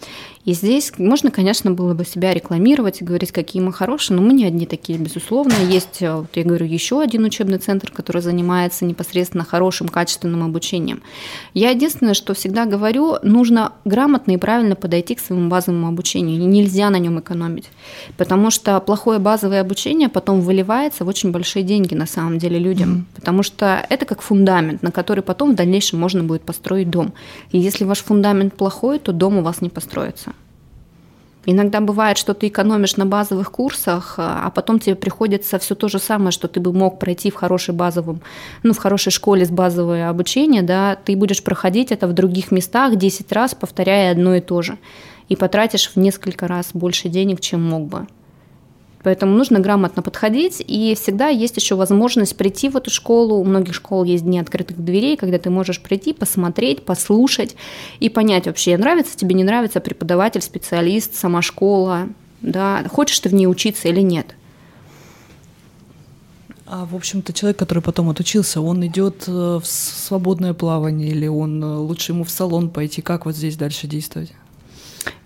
И 0.45 0.53
здесь 0.53 0.93
можно, 0.99 1.31
конечно, 1.31 1.71
было 1.73 1.95
бы 1.95 2.05
себя 2.05 2.33
рекламировать 2.33 3.01
и 3.01 3.05
говорить, 3.05 3.33
какие 3.33 3.63
мы 3.63 3.73
хорошие, 3.73 4.17
но 4.17 4.23
мы 4.23 4.33
не 4.33 4.45
одни 4.45 4.67
такие, 4.67 4.99
безусловно. 4.99 5.55
Есть, 5.69 6.03
э, 6.03 6.15
вот 6.15 6.31
я 6.35 6.45
говорю, 6.45 6.67
еще 6.67 7.01
один 7.01 7.25
учебный 7.25 7.59
центр, 7.59 7.91
который 7.91 8.23
занимается 8.23 8.85
непосредственно 8.85 9.45
хорошим, 9.45 9.89
качественным 9.89 10.45
обучением. 10.45 11.03
Я 11.53 11.71
единственное, 11.71 12.15
что 12.15 12.35
всегда 12.35 12.67
говорю, 12.67 13.17
нужно 13.23 13.73
грамотно 13.85 14.33
и 14.33 14.37
правильно 14.37 14.77
подойти 14.77 15.15
к 15.15 15.21
своему 15.21 15.49
базовому 15.49 15.89
обучению. 15.89 16.41
И 16.41 16.45
нельзя 16.45 16.91
на 16.91 16.99
нем 16.99 17.19
экономить. 17.19 17.69
Потому 18.17 18.51
что 18.51 18.79
плохое 18.81 19.19
базовое 19.19 19.61
обучение 19.61 20.09
потом 20.09 20.41
выливается 20.43 21.05
в 21.05 21.09
очень 21.09 21.33
большие 21.33 21.63
деньги 21.63 21.95
на 21.95 22.07
самом 22.07 22.39
деле 22.39 22.59
людям. 22.59 22.93
Угу. 22.93 23.05
Потому 23.17 23.43
что 23.43 23.85
это 23.89 24.05
как 24.05 24.23
фундамент, 24.23 24.83
на 24.83 24.93
который 24.93 25.23
потом 25.23 25.46
в 25.53 25.55
дальнейшем 25.55 25.99
можно 25.99 26.23
будет 26.25 26.43
построить 26.43 26.91
дом. 26.91 27.13
И 27.51 27.59
если 27.59 27.85
ваш 27.85 27.99
фундамент 27.99 28.55
плохой, 28.55 28.99
то 28.99 29.13
дом 29.13 29.39
у 29.39 29.43
вас 29.43 29.61
не 29.61 29.69
построится. 29.69 30.33
Иногда 31.49 31.81
бывает, 31.81 32.19
что 32.19 32.35
ты 32.35 32.49
экономишь 32.49 32.97
на 32.97 33.07
базовых 33.07 33.53
курсах, 33.53 34.15
а 34.19 34.51
потом 34.51 34.81
тебе 34.81 34.97
приходится 34.97 35.61
все 35.61 35.77
то 35.77 35.87
же 35.87 36.01
самое, 36.01 36.33
что 36.33 36.49
ты 36.49 36.59
бы 36.59 36.73
мог 36.73 36.99
пройти 36.99 37.31
в 37.31 37.37
хорошей 37.37 37.73
базовом, 37.73 38.21
ну, 38.65 38.73
в 38.73 38.79
хорошей 38.79 39.13
школе 39.13 39.47
с 39.47 39.51
базовое 39.51 40.09
обучение, 40.09 40.63
да, 40.63 40.97
ты 40.97 41.17
будешь 41.17 41.45
проходить 41.45 41.93
это 41.93 42.09
в 42.09 42.15
других 42.15 42.51
местах 42.51 42.97
10 42.97 43.31
раз, 43.31 43.55
повторяя 43.55 44.11
одно 44.11 44.35
и 44.35 44.41
то 44.41 44.61
же. 44.61 44.77
И 45.29 45.37
потратишь 45.37 45.91
в 45.95 45.97
несколько 45.97 46.49
раз 46.49 46.71
больше 46.75 47.09
денег, 47.09 47.41
чем 47.41 47.63
мог 47.63 47.87
бы. 47.87 48.07
Поэтому 49.07 49.37
нужно 49.37 49.61
грамотно 49.61 50.03
подходить, 50.03 50.61
и 50.67 50.97
всегда 51.01 51.29
есть 51.29 51.57
еще 51.57 51.77
возможность 51.77 52.37
прийти 52.37 52.69
в 52.69 52.77
эту 52.77 52.91
школу. 52.91 53.37
У 53.37 53.45
многих 53.45 53.73
школ 53.73 54.03
есть 54.03 54.25
дни 54.25 54.41
открытых 54.41 54.85
дверей, 54.85 55.17
когда 55.17 55.39
ты 55.39 55.49
можешь 55.49 55.81
прийти, 55.81 56.13
посмотреть, 56.13 56.85
послушать 56.85 57.55
и 58.01 58.09
понять 58.09 58.47
вообще, 58.47 58.77
нравится 58.77 59.17
тебе, 59.17 59.37
не 59.37 59.45
нравится 59.45 59.79
преподаватель, 59.79 60.43
специалист, 60.43 61.15
сама 61.15 61.41
школа, 61.41 62.09
да, 62.43 62.85
хочешь 62.91 63.21
ты 63.21 63.29
в 63.29 63.35
ней 63.35 63.47
учиться 63.47 63.87
или 63.87 64.01
нет. 64.01 64.35
А, 66.67 66.85
в 66.85 66.97
общем-то, 66.97 67.33
человек, 67.33 67.61
который 67.61 67.85
потом 67.85 68.11
отучился, 68.11 68.61
он 68.61 68.85
идет 68.85 69.23
э, 69.29 69.31
в 69.31 69.65
свободное 69.65 70.53
плавание 70.53 71.11
или 71.11 71.29
он 71.29 71.63
э, 71.63 71.77
лучше 71.77 72.11
ему 72.11 72.25
в 72.25 72.31
салон 72.31 72.71
пойти? 72.71 73.03
Как 73.03 73.25
вот 73.25 73.37
здесь 73.37 73.57
дальше 73.57 73.87
действовать? 73.87 74.33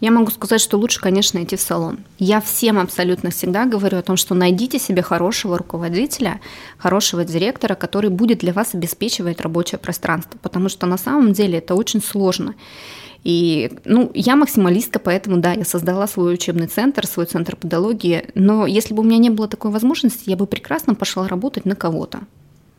Я 0.00 0.10
могу 0.10 0.30
сказать, 0.30 0.60
что 0.60 0.78
лучше, 0.78 1.00
конечно, 1.00 1.42
идти 1.42 1.56
в 1.56 1.60
салон. 1.60 1.98
Я 2.18 2.40
всем 2.40 2.78
абсолютно 2.78 3.30
всегда 3.30 3.66
говорю 3.66 3.98
о 3.98 4.02
том, 4.02 4.16
что 4.16 4.34
найдите 4.34 4.78
себе 4.78 5.02
хорошего 5.02 5.58
руководителя, 5.58 6.40
хорошего 6.78 7.24
директора, 7.24 7.74
который 7.74 8.10
будет 8.10 8.38
для 8.38 8.52
вас 8.52 8.74
обеспечивать 8.74 9.40
рабочее 9.40 9.78
пространство, 9.78 10.38
потому 10.42 10.68
что 10.68 10.86
на 10.86 10.96
самом 10.96 11.32
деле 11.32 11.58
это 11.58 11.74
очень 11.74 12.02
сложно. 12.02 12.54
И, 13.22 13.70
ну, 13.84 14.10
я 14.14 14.36
максималистка, 14.36 14.98
поэтому, 14.98 15.38
да, 15.38 15.52
я 15.52 15.64
создала 15.64 16.06
свой 16.06 16.34
учебный 16.34 16.68
центр, 16.68 17.06
свой 17.06 17.26
центр 17.26 17.54
педагогии, 17.54 18.28
но 18.34 18.66
если 18.66 18.94
бы 18.94 19.02
у 19.02 19.04
меня 19.04 19.18
не 19.18 19.30
было 19.30 19.46
такой 19.46 19.70
возможности, 19.70 20.30
я 20.30 20.36
бы 20.36 20.46
прекрасно 20.46 20.94
пошла 20.94 21.28
работать 21.28 21.66
на 21.66 21.76
кого-то 21.76 22.20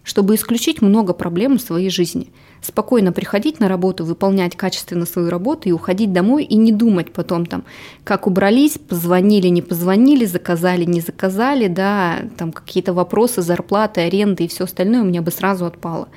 чтобы 0.03 0.35
исключить 0.35 0.81
много 0.81 1.13
проблем 1.13 1.57
в 1.57 1.61
своей 1.61 1.89
жизни. 1.89 2.31
Спокойно 2.61 3.11
приходить 3.11 3.59
на 3.59 3.67
работу, 3.67 4.03
выполнять 4.03 4.55
качественно 4.55 5.05
свою 5.05 5.29
работу 5.29 5.69
и 5.69 5.71
уходить 5.71 6.13
домой 6.13 6.43
и 6.43 6.55
не 6.55 6.71
думать 6.71 7.11
потом 7.13 7.45
там, 7.45 7.63
как 8.03 8.27
убрались, 8.27 8.77
позвонили, 8.77 9.47
не 9.47 9.61
позвонили, 9.61 10.25
заказали, 10.25 10.85
не 10.85 11.01
заказали, 11.01 11.67
да, 11.67 12.19
там 12.37 12.51
какие-то 12.51 12.93
вопросы, 12.93 13.41
зарплаты, 13.41 14.01
аренды 14.01 14.45
и 14.45 14.47
все 14.47 14.63
остальное 14.63 15.01
у 15.01 15.05
меня 15.05 15.21
бы 15.21 15.31
сразу 15.31 15.65
отпало. 15.65 16.09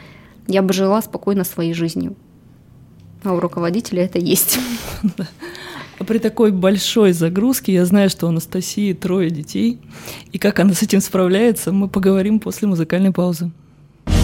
Я 0.47 0.63
бы 0.63 0.73
жила 0.73 1.01
спокойно 1.03 1.45
своей 1.45 1.75
жизнью. 1.75 2.17
А 3.23 3.33
у 3.33 3.41
руководителя 3.41 4.05
это 4.05 4.19
есть. 4.19 4.59
А 5.97 6.03
при 6.03 6.19
такой 6.19 6.51
большой 6.51 7.13
загрузке 7.13 7.73
я 7.73 7.85
знаю, 7.85 8.11
что 8.11 8.27
у 8.27 8.31
Анастасии 8.31 8.93
трое 8.95 9.31
детей. 9.31 9.79
И 10.33 10.39
как 10.39 10.59
она 10.59 10.75
с 10.75 10.83
этим 10.83 11.01
справляется, 11.01 11.71
мы 11.71 11.89
поговорим 11.89 12.41
после 12.41 12.67
музыкальной 12.67 13.13
паузы. 13.13 13.53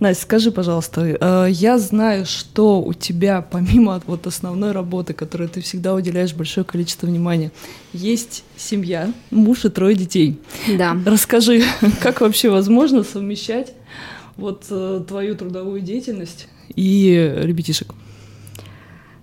Настя, 0.00 0.22
скажи, 0.22 0.50
пожалуйста, 0.50 1.02
э, 1.20 1.50
я 1.50 1.78
знаю, 1.78 2.24
что 2.24 2.80
у 2.80 2.94
тебя, 2.94 3.42
помимо 3.42 4.00
вот 4.06 4.26
основной 4.26 4.72
работы, 4.72 5.12
которой 5.12 5.46
ты 5.46 5.60
всегда 5.60 5.94
уделяешь 5.94 6.32
большое 6.32 6.64
количество 6.64 7.06
внимания, 7.06 7.52
есть 7.92 8.42
семья, 8.56 9.12
муж 9.30 9.66
и 9.66 9.68
трое 9.68 9.94
детей. 9.94 10.40
Да. 10.78 10.96
Расскажи, 11.04 11.62
как 12.02 12.22
вообще 12.22 12.48
возможно 12.48 13.04
совмещать 13.04 13.74
вот 14.38 14.64
э, 14.70 15.04
твою 15.06 15.36
трудовую 15.36 15.82
деятельность 15.82 16.48
и 16.74 17.34
ребятишек? 17.36 17.92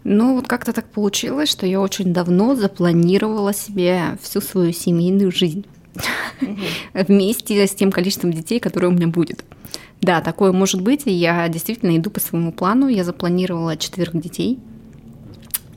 Ну, 0.04 0.36
вот 0.36 0.48
как-то 0.48 0.74
так 0.74 0.92
получилось, 0.92 1.50
что 1.50 1.66
я 1.66 1.82
очень 1.82 2.14
давно 2.14 2.56
запланировала 2.56 3.52
себе 3.52 4.20
всю 4.22 4.42
свою 4.42 4.74
семейную 4.74 5.32
жизнь 5.32 5.66
вместе 6.94 7.66
с 7.66 7.72
тем 7.72 7.92
количеством 7.92 8.32
детей, 8.32 8.60
которое 8.60 8.90
у 8.90 8.92
меня 8.92 9.08
будет. 9.08 9.44
Да, 10.02 10.22
такое 10.22 10.52
может 10.52 10.82
быть. 10.82 11.04
Я 11.06 11.48
действительно 11.50 11.98
иду 11.98 12.10
по 12.10 12.20
своему 12.20 12.52
плану. 12.52 12.88
Я 12.88 13.04
запланировала 13.04 13.78
четверых 13.78 14.22
детей 14.22 14.60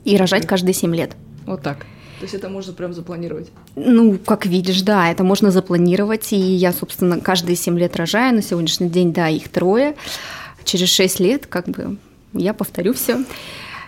и 0.03 0.17
рожать 0.17 0.47
каждые 0.47 0.73
семь 0.73 0.95
лет. 0.95 1.15
Вот 1.45 1.61
так. 1.61 1.85
То 2.19 2.25
есть 2.25 2.35
это 2.35 2.49
можно 2.49 2.73
прям 2.73 2.93
запланировать? 2.93 3.49
Ну, 3.75 4.19
как 4.19 4.45
видишь, 4.45 4.83
да, 4.83 5.09
это 5.09 5.23
можно 5.23 5.49
запланировать. 5.49 6.31
И 6.33 6.37
я, 6.37 6.71
собственно, 6.71 7.19
каждые 7.19 7.55
семь 7.55 7.79
лет 7.79 7.95
рожаю. 7.95 8.35
На 8.35 8.43
сегодняшний 8.43 8.89
день, 8.89 9.11
да, 9.11 9.27
их 9.27 9.49
трое. 9.49 9.95
Через 10.63 10.89
шесть 10.89 11.19
лет, 11.19 11.47
как 11.47 11.67
бы, 11.67 11.97
я 12.33 12.53
повторю 12.53 12.93
все. 12.93 13.25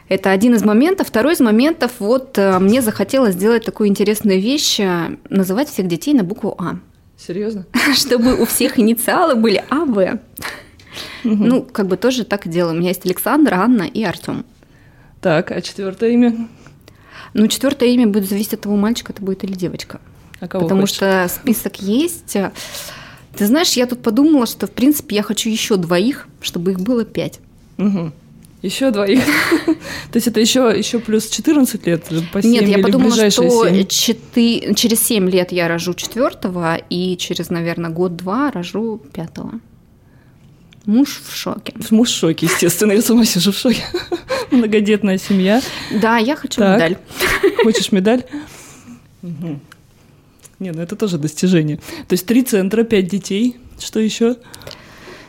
Это 0.10 0.32
один 0.32 0.56
из 0.56 0.63
моментов. 0.63 1.08
Второй 1.08 1.34
из 1.34 1.40
моментов, 1.40 1.92
вот 2.00 2.38
э, 2.38 2.58
мне 2.60 2.82
захотелось 2.82 3.36
сделать 3.36 3.66
такую 3.66 3.90
интересную 3.90 4.42
вещь, 4.42 4.80
э, 4.80 5.16
называть 5.30 5.70
всех 5.70 5.88
детей 5.88 6.13
на 6.13 6.24
букву 6.24 6.56
А. 6.58 6.80
Серьезно? 7.17 7.65
Чтобы 7.93 8.36
у 8.41 8.46
всех 8.46 8.79
инициалы 8.79 9.36
были 9.36 9.63
АВ. 9.70 10.20
Ну, 11.24 11.63
как 11.63 11.88
бы 11.88 11.98
тоже 11.98 12.25
так 12.25 12.46
и 12.46 12.50
делаю. 12.50 12.75
У 12.75 12.79
меня 12.79 12.89
есть 12.89 13.05
Александр, 13.05 13.53
Анна 13.53 13.84
и 13.84 14.03
Артем. 14.03 14.46
Так, 15.22 15.51
а 15.51 15.62
четвертое 15.62 16.12
имя? 16.12 16.48
Ну, 17.34 17.48
четвертое 17.48 17.89
имя 17.89 18.08
будет 18.08 18.27
зависеть 18.27 18.55
от 18.55 18.62
того, 18.62 18.75
мальчика 18.75 19.13
это 19.13 19.22
будет 19.22 19.43
или 19.43 19.53
девочка. 19.53 20.01
А 20.39 20.48
кого 20.48 20.65
Потому 20.65 20.82
хочешь? 20.82 20.98
что 20.98 21.27
список 21.29 21.82
есть. 21.82 22.38
Ты 23.36 23.48
знаешь, 23.48 23.72
я 23.72 23.88
тут 23.88 24.03
подумала, 24.03 24.46
что, 24.46 24.67
в 24.67 24.72
принципе, 24.72 25.15
я 25.15 25.24
хочу 25.24 25.50
еще 25.50 25.77
двоих, 25.77 26.27
чтобы 26.41 26.72
их 26.72 26.82
было 26.82 27.05
пять. 27.05 27.39
Угу. 27.77 28.12
Еще 28.63 28.91
двоих. 28.91 29.20
То 29.65 30.15
есть 30.15 30.27
это 30.27 30.39
еще, 30.39 30.74
еще 30.75 31.00
плюс 31.00 31.27
14 31.27 31.86
лет 31.86 32.05
по 32.32 32.41
7 32.41 32.50
Нет, 32.50 32.67
я 32.70 32.79
подумала, 32.79 33.29
что 33.29 33.67
7? 33.67 33.86
4, 33.86 34.74
через 34.74 35.05
7 35.05 35.29
лет 35.29 35.51
я 35.51 35.67
рожу 35.67 35.93
четвертого, 35.93 36.77
и 36.89 37.17
через, 37.17 37.50
наверное, 37.50 37.91
год-два 37.91 38.51
рожу 38.51 39.01
пятого. 39.12 39.60
Муж 40.86 41.22
в 41.27 41.36
шоке. 41.36 41.74
Муж 41.89 42.10
в 42.10 42.15
шоке, 42.15 42.46
естественно, 42.46 42.93
я 42.93 43.01
сама 43.01 43.25
сижу 43.25 43.51
в 43.51 43.58
шоке. 43.58 43.84
Многодетная 44.51 45.17
семья. 45.17 45.62
Да, 46.01 46.17
я 46.17 46.38
хочу 46.38 46.62
так. 46.62 46.77
медаль. 46.77 46.98
Хочешь 47.63 47.91
медаль? 47.91 48.24
Угу. 49.24 49.60
Не, 50.60 50.72
ну 50.72 50.82
это 50.82 50.96
тоже 50.96 51.17
достижение. 51.17 51.77
То 52.08 52.13
есть 52.13 52.25
три 52.25 52.43
центра, 52.43 52.84
пять 52.84 53.10
детей. 53.10 53.58
Что 53.77 54.00
еще? 54.00 54.38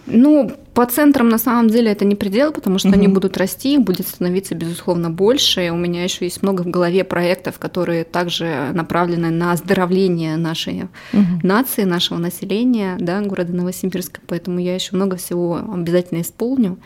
Ну, 0.07 0.53
по 0.75 0.85
центрам 0.87 1.29
на 1.29 1.39
самом 1.39 1.69
деле 1.69 1.91
это 1.91 2.05
не 2.05 2.15
предел, 2.15 2.53
потому 2.53 2.79
что 2.79 2.89
угу. 2.89 2.97
они 2.97 3.09
будут 3.09 3.37
расти, 3.37 3.79
будет 3.79 4.07
становиться, 4.07 4.55
безусловно, 4.55 5.11
больше. 5.11 5.71
У 5.71 5.77
меня 5.77 6.05
еще 6.05 6.27
есть 6.27 6.43
много 6.43 6.63
в 6.63 6.69
голове 6.69 7.05
проектов, 7.05 7.59
которые 7.59 8.05
также 8.05 8.71
направлены 8.75 9.31
на 9.31 9.53
оздоровление 9.53 10.37
нашей 10.37 10.85
угу. 11.13 11.23
нации, 11.43 11.85
нашего 11.85 12.19
населения, 12.19 12.97
да, 12.99 13.21
города 13.23 13.53
Новосибирска. 13.53 14.21
Поэтому 14.27 14.59
я 14.59 14.75
еще 14.75 14.95
много 14.95 15.17
всего 15.17 15.57
обязательно 15.73 16.21
исполню 16.21 16.79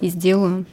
и 0.00 0.08
сделаю. 0.08 0.64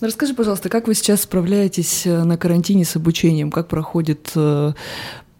Ну, 0.00 0.08
расскажи, 0.08 0.34
пожалуйста, 0.34 0.68
как 0.68 0.88
вы 0.88 0.94
сейчас 0.94 1.22
справляетесь 1.22 2.06
э, 2.06 2.24
на 2.24 2.36
карантине 2.36 2.84
с 2.84 2.96
обучением? 2.96 3.50
Как 3.50 3.68
проходит 3.68 4.30
э, 4.34 4.72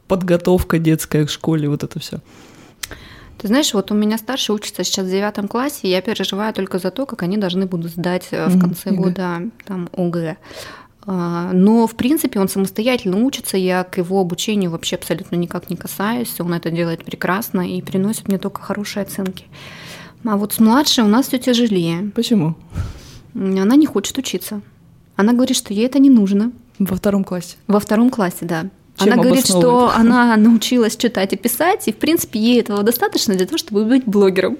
подготовка 0.08 0.78
детская 0.78 1.26
к 1.26 1.30
школе, 1.30 1.68
вот 1.68 1.82
это 1.82 1.98
все? 1.98 2.20
Ты 3.38 3.48
знаешь, 3.48 3.74
вот 3.74 3.90
у 3.90 3.94
меня 3.94 4.16
старший 4.18 4.54
учится 4.54 4.82
сейчас 4.82 5.06
в 5.06 5.10
девятом 5.10 5.46
классе, 5.48 5.80
и 5.82 5.88
я 5.88 6.00
переживаю 6.00 6.54
только 6.54 6.78
за 6.78 6.90
то, 6.90 7.04
как 7.06 7.22
они 7.22 7.36
должны 7.36 7.66
будут 7.66 7.92
сдать 7.92 8.28
э, 8.30 8.46
в 8.48 8.58
конце 8.58 8.90
mm-hmm. 8.90 8.94
года 8.94 9.42
там 9.64 9.88
ОГЭ. 9.92 10.36
А, 11.08 11.52
но, 11.52 11.86
в 11.86 11.94
принципе, 11.94 12.40
он 12.40 12.48
самостоятельно 12.48 13.18
учится, 13.24 13.56
я 13.56 13.84
к 13.84 13.98
его 13.98 14.20
обучению 14.20 14.70
вообще 14.70 14.96
абсолютно 14.96 15.36
никак 15.36 15.70
не 15.70 15.76
касаюсь, 15.76 16.40
он 16.40 16.52
это 16.54 16.70
делает 16.70 17.04
прекрасно 17.04 17.60
и 17.60 17.80
приносит 17.80 18.26
мне 18.26 18.38
только 18.38 18.60
хорошие 18.62 19.02
оценки. 19.04 19.44
А 20.24 20.36
вот 20.36 20.54
с 20.54 20.58
младшей 20.58 21.04
у 21.04 21.08
нас 21.08 21.28
все 21.28 21.38
тяжелее. 21.38 22.10
Почему? 22.14 22.56
Она 23.34 23.76
не 23.76 23.86
хочет 23.86 24.18
учиться. 24.18 24.62
Она 25.14 25.32
говорит, 25.32 25.56
что 25.56 25.72
ей 25.72 25.86
это 25.86 25.98
не 25.98 26.10
нужно. 26.10 26.52
Во 26.78 26.96
втором 26.96 27.22
классе? 27.22 27.56
Во 27.68 27.78
втором 27.78 28.10
классе, 28.10 28.44
да. 28.44 28.66
Чем 28.98 29.12
она 29.12 29.22
говорит, 29.22 29.46
что 29.46 29.90
она 29.94 30.36
научилась 30.36 30.96
читать 30.96 31.32
и 31.32 31.36
писать, 31.36 31.86
и, 31.88 31.92
в 31.92 31.96
принципе, 31.96 32.38
ей 32.38 32.60
этого 32.60 32.82
достаточно 32.82 33.34
для 33.34 33.46
того, 33.46 33.58
чтобы 33.58 33.84
быть 33.84 34.04
блогером 34.04 34.58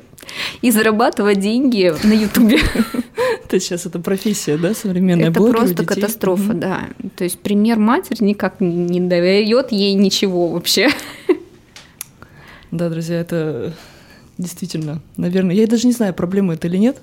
и 0.61 0.71
зарабатывать 0.71 1.41
деньги 1.41 1.95
на 2.05 2.13
Ютубе. 2.13 2.59
То 3.49 3.55
есть 3.57 3.67
сейчас 3.67 3.87
это 3.87 3.99
профессия, 3.99 4.59
да, 4.59 4.75
современная 4.75 5.31
Это 5.31 5.43
просто 5.43 5.87
катастрофа, 5.87 6.53
да. 6.53 6.89
То 7.17 7.25
есть 7.25 7.39
пример 7.39 7.79
матери 7.79 8.23
никак 8.23 8.61
не 8.61 9.01
дает 9.01 9.73
ей 9.73 9.95
ничего 9.95 10.49
вообще. 10.49 10.89
Да, 12.73 12.91
друзья, 12.91 13.21
это 13.21 13.73
Действительно, 14.39 15.01
наверное, 15.17 15.55
я 15.55 15.67
даже 15.67 15.87
не 15.87 15.95
знаю, 15.95 16.13
проблема 16.13 16.53
это 16.53 16.67
или 16.67 16.77
нет, 16.77 16.99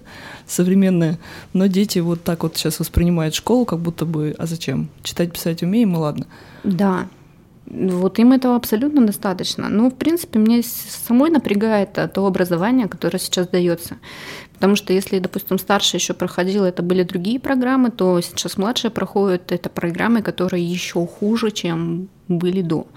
современная, 0.45 1.17
но 1.51 1.65
дети 1.65 1.97
вот 1.97 2.23
так 2.23 2.43
вот 2.43 2.57
сейчас 2.57 2.79
воспринимают 2.79 3.33
школу, 3.33 3.65
как 3.65 3.79
будто 3.79 4.05
бы, 4.05 4.35
а 4.37 4.45
зачем? 4.45 4.89
Читать, 5.01 5.33
писать 5.33 5.63
умеем, 5.63 5.95
и 5.95 5.97
ладно. 5.97 6.27
Да, 6.63 7.07
вот 7.65 8.19
им 8.19 8.33
этого 8.33 8.55
абсолютно 8.55 9.05
достаточно. 9.05 9.69
Но, 9.69 9.89
в 9.89 9.95
принципе, 9.95 10.39
мне 10.39 10.61
самой 10.63 11.29
напрягает 11.29 11.93
то 11.93 12.25
образование, 12.25 12.87
которое 12.87 13.19
сейчас 13.19 13.47
дается. 13.47 13.97
Потому 14.53 14.75
что 14.75 14.93
если, 14.93 15.19
допустим, 15.19 15.57
старшая 15.57 15.99
еще 15.99 16.13
проходила, 16.13 16.65
это 16.65 16.83
были 16.83 17.03
другие 17.03 17.39
программы, 17.39 17.89
то 17.91 18.19
сейчас 18.21 18.57
младшая 18.57 18.91
проходит 18.91 19.51
это 19.51 19.69
программы, 19.69 20.21
которые 20.21 20.63
еще 20.63 21.05
хуже, 21.05 21.51
чем 21.51 22.09
были 22.27 22.61
до. 22.61 22.87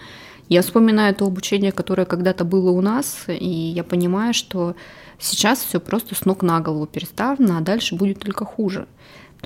Я 0.48 0.62
вспоминаю 0.62 1.14
то 1.14 1.26
обучение, 1.26 1.72
которое 1.72 2.04
когда-то 2.04 2.44
было 2.44 2.70
у 2.70 2.80
нас, 2.80 3.24
и 3.26 3.48
я 3.48 3.82
понимаю, 3.82 4.32
что 4.32 4.76
сейчас 5.18 5.60
все 5.60 5.80
просто 5.80 6.14
с 6.14 6.24
ног 6.24 6.42
на 6.42 6.60
голову 6.60 6.86
переставлено, 6.86 7.58
а 7.58 7.62
дальше 7.62 7.96
будет 7.96 8.20
только 8.20 8.44
хуже. 8.44 8.86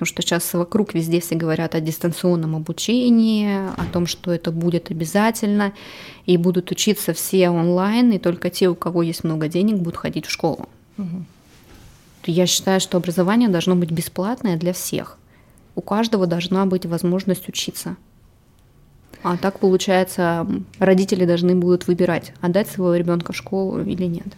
Потому 0.01 0.15
что 0.15 0.23
сейчас 0.23 0.55
вокруг 0.55 0.95
везде 0.95 1.21
все 1.21 1.35
говорят 1.35 1.75
о 1.75 1.81
дистанционном 1.81 2.57
обучении, 2.57 3.69
о 3.69 3.85
том, 3.93 4.07
что 4.07 4.33
это 4.33 4.51
будет 4.51 4.91
обязательно, 4.91 5.75
и 6.25 6.39
будут 6.39 6.71
учиться 6.71 7.13
все 7.13 7.51
онлайн, 7.51 8.11
и 8.13 8.19
только 8.19 8.49
те, 8.49 8.71
у 8.71 8.75
кого 8.75 9.03
есть 9.03 9.25
много 9.25 9.49
денег, 9.49 9.77
будут 9.77 9.99
ходить 9.99 10.25
в 10.25 10.31
школу. 10.31 10.71
Угу. 10.97 11.25
Я 12.29 12.47
считаю, 12.47 12.81
что 12.81 12.97
образование 12.97 13.51
должно 13.51 13.77
быть 13.77 13.91
бесплатное 13.91 14.57
для 14.57 14.73
всех. 14.73 15.19
У 15.75 15.83
каждого 15.83 16.27
должна 16.27 16.65
быть 16.65 16.87
возможность 16.87 17.47
учиться. 17.47 17.97
А 19.23 19.37
так 19.37 19.59
получается, 19.59 20.47
родители 20.79 21.27
должны 21.27 21.55
будут 21.55 21.89
выбирать, 21.89 22.33
отдать 22.41 22.69
своего 22.69 22.95
ребенка 22.95 23.35
в 23.35 23.37
школу 23.37 23.83
или 23.83 24.05
нет. 24.05 24.29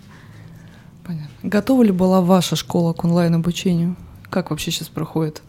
Понятно. 1.04 1.28
Готова 1.44 1.84
ли 1.84 1.92
была 1.92 2.20
ваша 2.20 2.56
школа 2.56 2.94
к 2.94 3.04
онлайн-обучению? 3.04 3.94
Как 4.28 4.50
вообще 4.50 4.72
сейчас 4.72 4.88
проходит? 4.88 5.40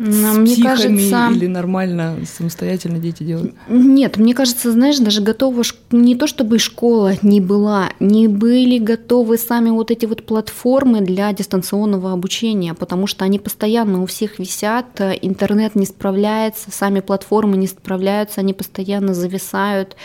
С 0.00 0.36
мне 0.38 0.54
кажется, 0.62 1.28
или 1.34 1.48
нормально 1.48 2.18
самостоятельно 2.24 2.98
дети 2.98 3.24
делают? 3.24 3.52
Нет, 3.68 4.16
мне 4.16 4.32
кажется, 4.32 4.70
знаешь, 4.70 4.98
даже 4.98 5.20
готова 5.22 5.64
не 5.90 6.14
то 6.14 6.28
чтобы 6.28 6.60
школа 6.60 7.14
не 7.22 7.40
была, 7.40 7.90
не 7.98 8.28
были 8.28 8.78
готовы 8.78 9.38
сами 9.38 9.70
вот 9.70 9.90
эти 9.90 10.06
вот 10.06 10.24
платформы 10.24 11.00
для 11.00 11.32
дистанционного 11.32 12.12
обучения, 12.12 12.74
потому 12.74 13.08
что 13.08 13.24
они 13.24 13.40
постоянно 13.40 14.00
у 14.00 14.06
всех 14.06 14.38
висят, 14.38 15.00
интернет 15.20 15.74
не 15.74 15.84
справляется, 15.84 16.70
сами 16.70 17.00
платформы 17.00 17.56
не 17.56 17.66
справляются, 17.66 18.40
они 18.40 18.54
постоянно 18.54 19.14
зависают 19.14 19.96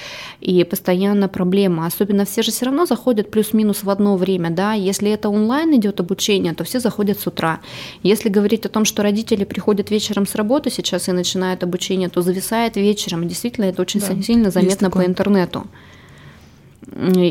и 0.42 0.64
постоянно 0.64 1.28
проблема. 1.28 1.86
Особенно 1.86 2.26
все 2.26 2.42
же 2.42 2.50
все 2.50 2.66
равно 2.66 2.88
заходят 2.88 3.30
плюс-минус 3.30 3.84
в 3.84 3.90
одно 3.92 4.18
время, 4.18 4.50
да. 4.50 4.74
Если 4.74 5.12
это 5.12 5.30
онлайн 5.30 5.76
идет 5.76 6.00
обучение, 6.00 6.56
то 6.56 6.64
все 6.64 6.80
заходят 6.80 7.20
с 7.20 7.28
утра. 7.28 7.60
Если 8.02 8.30
говорить 8.30 8.66
о 8.66 8.70
том, 8.70 8.86
что 8.86 9.04
родители 9.04 9.44
приходят 9.44 9.83
приходит 9.84 9.92
вечером 9.92 10.26
с 10.26 10.36
работы 10.36 10.70
сейчас 10.70 11.10
и 11.10 11.14
начинает 11.14 11.64
обучение, 11.64 12.10
то 12.10 12.22
зависает 12.22 12.78
вечером. 12.78 13.28
Действительно, 13.28 13.66
это 13.66 13.82
очень 13.82 14.00
да, 14.00 14.22
сильно 14.24 14.52
заметно 14.52 14.90
по 14.90 15.06
интернету. 15.06 15.66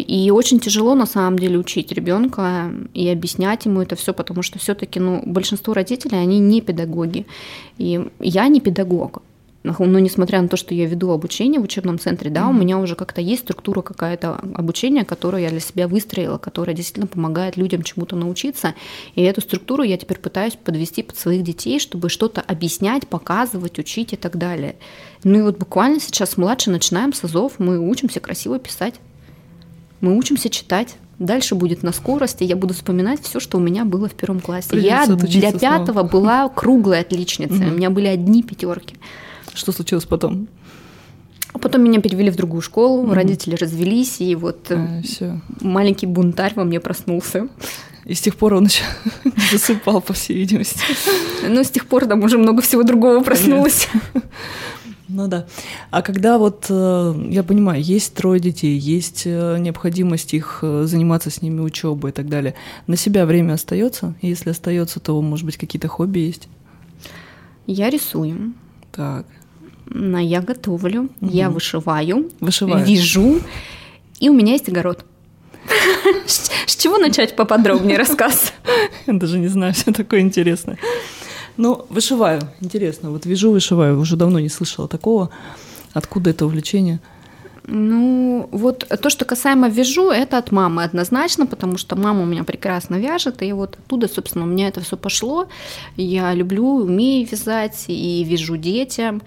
И 0.09 0.31
очень 0.33 0.61
тяжело 0.61 0.95
на 0.95 1.07
самом 1.07 1.39
деле 1.39 1.59
учить 1.59 1.93
ребенка 1.93 2.71
и 2.95 3.13
объяснять 3.13 3.67
ему 3.67 3.81
это 3.81 3.95
все, 3.97 4.13
потому 4.13 4.43
что 4.43 4.59
все-таки 4.59 5.01
ну, 5.01 5.23
большинство 5.27 5.75
родителей, 5.75 6.19
они 6.19 6.41
не 6.41 6.61
педагоги. 6.61 7.27
И 7.79 8.01
я 8.21 8.49
не 8.49 8.61
педагог. 8.61 9.23
Но 9.63 9.99
несмотря 10.01 10.43
на 10.43 10.49
то, 10.49 10.57
что 10.57 10.75
я 10.75 10.87
веду 10.87 11.11
обучение 11.11 11.61
в 11.61 11.65
учебном 11.65 11.99
центре, 11.99 12.31
да, 12.31 12.43
mm-hmm. 12.43 12.51
у 12.51 12.53
меня 12.53 12.79
уже 12.79 12.97
как-то 12.97 13.21
есть 13.21 13.43
структура 13.43 13.81
какая-то 13.81 14.41
обучения, 14.55 15.05
которую 15.05 15.43
я 15.43 15.51
для 15.51 15.61
себя 15.61 15.87
выстроила, 15.87 16.39
которая 16.39 16.75
действительно 16.75 17.07
помогает 17.07 17.57
людям 17.57 17.83
чему-то 17.83 18.17
научиться. 18.17 18.75
И 19.15 19.23
эту 19.23 19.41
структуру 19.41 19.85
я 19.85 19.97
теперь 19.97 20.19
пытаюсь 20.19 20.55
подвести 20.55 21.03
под 21.05 21.17
своих 21.17 21.45
детей, 21.45 21.79
чтобы 21.79 22.09
что-то 22.09 22.41
объяснять, 22.41 23.07
показывать, 23.07 23.79
учить 23.79 24.13
и 24.13 24.17
так 24.17 24.37
далее. 24.37 24.75
Ну 25.23 25.39
и 25.39 25.43
вот 25.43 25.59
буквально 25.59 26.01
сейчас 26.01 26.37
младше 26.37 26.71
начинаем 26.71 27.13
с 27.13 27.23
азов, 27.23 27.55
мы 27.59 27.79
учимся 27.79 28.19
красиво 28.19 28.59
писать, 28.59 28.95
мы 30.01 30.17
учимся 30.17 30.51
читать. 30.51 30.97
Дальше 31.21 31.55
будет 31.55 31.85
на 31.85 31.93
скорости, 31.93 32.43
я 32.43 32.57
буду 32.57 32.75
вспоминать 32.75 33.23
все, 33.23 33.39
что 33.39 33.59
у 33.59 33.61
меня 33.61 33.85
было 33.85 34.09
в 34.09 34.15
первом 34.15 34.41
классе. 34.41 34.71
Придется 34.71 35.13
я 35.13 35.17
для 35.17 35.53
пятого 35.53 36.01
снова. 36.01 36.09
была 36.09 36.49
круглой 36.49 36.99
отличницей, 36.99 37.69
у 37.69 37.71
меня 37.71 37.91
были 37.91 38.09
одни 38.09 38.43
пятерки. 38.43 38.97
Что 39.55 39.73
случилось 39.73 40.05
потом? 40.05 40.49
А 41.53 41.59
потом 41.59 41.85
меня 41.85 42.01
перевели 42.01 42.31
в 42.31 42.37
другую 42.37 42.63
школу, 42.63 43.07
mm 43.07 43.15
родители 43.15 43.55
развелись, 43.57 44.21
и 44.21 44.35
вот 44.35 44.71
а, 44.71 45.01
э, 45.01 45.03
всё. 45.03 45.41
маленький 45.61 46.07
бунтарь 46.07 46.55
во 46.57 46.65
мне 46.65 46.81
проснулся. 46.81 47.49
И 48.05 48.15
с 48.15 48.21
тех 48.21 48.37
пор 48.37 48.55
он 48.55 48.65
еще 48.65 48.85
засыпал, 49.53 50.01
по 50.01 50.13
всей 50.13 50.35
видимости. 50.35 50.81
Ну, 51.47 51.63
с 51.63 51.71
тех 51.71 51.87
пор 51.87 52.07
там 52.07 52.25
уже 52.25 52.39
много 52.39 52.63
всего 52.63 52.83
другого 52.83 53.23
проснулось. 53.23 53.89
Ну 55.15 55.29
да. 55.29 55.45
А 55.91 56.01
когда 56.01 56.39
вот, 56.39 56.69
э, 56.71 57.15
я 57.29 57.43
понимаю, 57.43 57.83
есть 57.83 58.15
трое 58.15 58.41
детей, 58.41 58.79
есть 58.79 59.25
э, 59.27 59.59
необходимость 59.59 60.33
их 60.33 60.61
заниматься 60.63 61.29
с 61.29 61.43
ними 61.43 61.61
учебой 61.61 62.13
и 62.13 62.15
так 62.15 62.31
далее, 62.31 62.55
на 62.87 62.97
себя 62.97 63.27
время 63.27 63.53
остается? 63.53 64.15
Если 64.23 64.49
остается, 64.49 65.01
то, 65.01 65.21
может 65.21 65.45
быть, 65.45 65.59
какие-то 65.59 65.89
хобби 65.89 66.21
есть? 66.21 66.49
Я 67.67 67.91
рисую. 67.91 68.55
Так. 68.91 69.27
Я 69.95 70.41
готовлю, 70.41 71.11
угу. 71.21 71.31
я 71.31 71.51
вышиваю, 71.51 72.31
Вышиваю. 72.41 72.85
вяжу, 72.85 73.41
и 74.21 74.29
у 74.29 74.33
меня 74.33 74.53
есть 74.53 74.69
огород. 74.69 75.05
С 76.27 76.77
чего 76.77 76.99
начать 76.99 77.37
поподробнее 77.37 77.99
рассказ? 77.99 78.53
Я 79.07 79.15
даже 79.15 79.39
не 79.39 79.49
знаю, 79.49 79.75
все 79.75 79.93
такое 79.93 80.21
интересное. 80.21 80.79
Ну, 81.57 81.87
вышиваю, 81.91 82.41
интересно. 82.61 83.11
Вот 83.11 83.27
вяжу, 83.27 83.51
вышиваю. 83.51 83.99
Уже 84.01 84.17
давно 84.17 84.41
не 84.41 84.49
слышала 84.49 84.89
такого. 84.89 85.31
Откуда 85.93 86.31
это 86.31 86.47
увлечение? 86.47 87.01
Ну, 87.67 88.49
вот 88.51 88.89
то, 88.89 89.11
что 89.11 89.25
касаемо 89.25 89.69
вяжу, 89.69 90.11
это 90.11 90.39
от 90.39 90.51
мамы 90.51 90.83
однозначно, 90.83 91.47
потому 91.47 91.79
что 91.79 91.95
мама 91.95 92.23
у 92.23 92.27
меня 92.27 92.43
прекрасно 92.43 92.97
вяжет, 92.97 93.43
и 93.43 93.53
вот 93.53 93.77
оттуда, 93.79 94.09
собственно, 94.09 94.45
у 94.45 94.49
меня 94.49 94.69
это 94.69 94.81
все 94.81 94.97
пошло. 94.97 95.47
Я 95.97 96.35
люблю, 96.35 96.67
умею 96.67 97.29
вязать 97.31 97.85
и 97.87 98.25
вяжу 98.25 98.57
детям. 98.57 99.23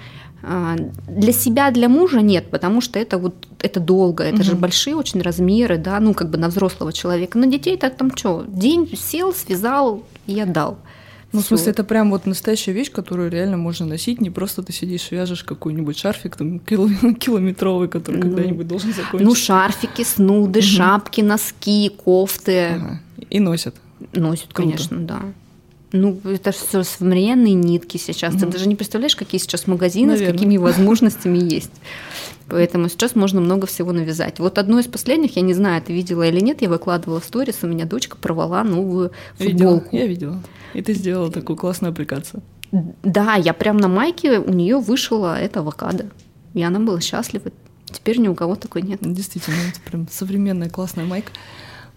А, 0.47 0.75
для 1.07 1.33
себя, 1.33 1.71
для 1.71 1.89
мужа 1.89 2.21
нет, 2.21 2.51
потому 2.51 2.79
что 2.79 2.99
это 2.99 3.17
вот 3.17 3.33
это 3.59 3.79
долго, 3.79 4.23
это 4.23 4.37
угу. 4.37 4.43
же 4.43 4.55
большие 4.55 4.95
очень 4.95 5.21
размеры, 5.21 5.77
да, 5.77 5.99
ну 5.99 6.13
как 6.13 6.29
бы 6.29 6.37
на 6.37 6.49
взрослого 6.49 6.93
человека. 6.93 7.39
На 7.39 7.47
детей 7.47 7.77
так 7.77 7.97
там 7.97 8.15
что, 8.15 8.45
день 8.47 8.87
сел, 8.95 9.33
связал 9.33 10.03
и 10.27 10.39
отдал. 10.39 10.77
Ну, 11.31 11.41
в 11.41 11.45
смысле, 11.45 11.71
это 11.71 11.83
прям 11.83 12.11
вот 12.11 12.25
настоящая 12.27 12.71
вещь, 12.71 12.91
которую 12.91 13.29
реально 13.29 13.57
можно 13.57 13.85
носить. 13.85 14.21
Не 14.21 14.29
просто 14.29 14.63
ты 14.63 14.71
сидишь, 14.71 15.11
вяжешь 15.11 15.43
какой-нибудь 15.43 15.97
шарфик 15.97 16.35
там 16.35 16.59
километровый, 16.59 17.89
который 17.89 18.17
ну, 18.17 18.21
когда-нибудь 18.21 18.67
должен 18.67 18.93
закончиться. 18.93 19.25
Ну, 19.25 19.35
шарфики, 19.35 20.03
снуды, 20.03 20.59
угу. 20.59 20.65
шапки, 20.65 21.21
носки, 21.21 21.89
кофты. 21.89 22.67
Ага. 22.67 23.01
И 23.29 23.39
носят. 23.39 23.75
Носят, 24.13 24.53
Круто. 24.53 24.69
конечно, 24.69 24.99
да. 24.99 25.21
Ну, 25.95 26.19
это 26.25 26.51
все 26.51 26.83
современные 26.83 27.53
нитки 27.53 27.97
сейчас. 27.97 28.33
Угу. 28.33 28.39
Ты 28.41 28.45
даже 28.47 28.67
не 28.67 28.75
представляешь, 28.75 29.15
какие 29.15 29.39
сейчас 29.39 29.65
магазины, 29.65 30.13
Наверное. 30.13 30.29
с 30.29 30.33
какими 30.33 30.57
возможностями 30.69 31.37
есть. 31.37 31.71
Поэтому 32.47 32.89
сейчас 32.89 33.15
можно 33.15 33.39
много 33.39 33.65
всего 33.65 33.91
навязать. 33.93 34.39
Вот 34.39 34.57
одно 34.57 34.79
из 34.79 34.87
последних, 34.87 35.37
я 35.37 35.41
не 35.41 35.53
знаю, 35.53 35.81
ты 35.81 35.93
видела 35.93 36.27
или 36.27 36.41
нет, 36.41 36.61
я 36.61 36.69
выкладывала 36.69 37.19
в 37.19 37.25
сторис, 37.25 37.59
у 37.63 37.67
меня 37.67 37.85
дочка 37.85 38.17
порвала 38.17 38.63
новую 38.63 39.11
футболку. 39.37 39.85
Видела, 39.85 40.01
я 40.01 40.07
видела. 40.07 40.43
И 40.73 40.81
ты 40.81 40.93
сделала 40.93 41.31
такую 41.31 41.55
классную 41.55 41.91
аппликацию. 41.91 42.43
Да, 43.03 43.35
я 43.35 43.53
прям 43.53 43.77
на 43.77 43.87
майке 43.87 44.39
у 44.39 44.51
нее 44.51 44.77
вышила 44.77 45.39
это 45.39 45.61
авокадо. 45.61 46.07
И 46.53 46.61
она 46.61 46.79
была 46.79 46.99
счастлива. 46.99 47.51
Теперь 47.85 48.19
ни 48.19 48.27
у 48.27 48.35
кого 48.35 48.55
такой 48.55 48.81
нет. 48.81 48.99
Действительно, 49.01 49.55
это 49.69 49.79
прям 49.89 50.07
современная 50.11 50.69
классная 50.69 51.05
майка. 51.05 51.31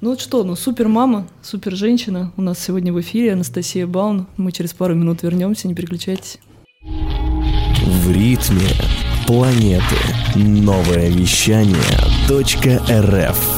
Ну 0.01 0.11
вот 0.11 0.21
что, 0.21 0.45
ну 0.45 0.55
супер 0.55 0.87
мама, 0.87 1.27
супер 1.43 1.75
женщина. 1.75 2.33
У 2.37 2.43
нас 2.43 2.61
сегодня 2.61 2.93
в 2.93 3.01
эфире 3.01 3.33
Анастасия 3.33 3.85
Баун. 3.85 4.29
Мы 4.37 4.53
через 4.53 4.73
пару 4.73 4.95
минут 4.95 5.25
вернемся, 5.25 5.67
не 5.67 5.75
переключайтесь. 5.75 6.39
В 6.85 8.13
ритме 8.13 8.69
планеты. 9.27 9.97
Новое 10.37 11.09
вещание 11.09 11.75
.рф 12.31 13.58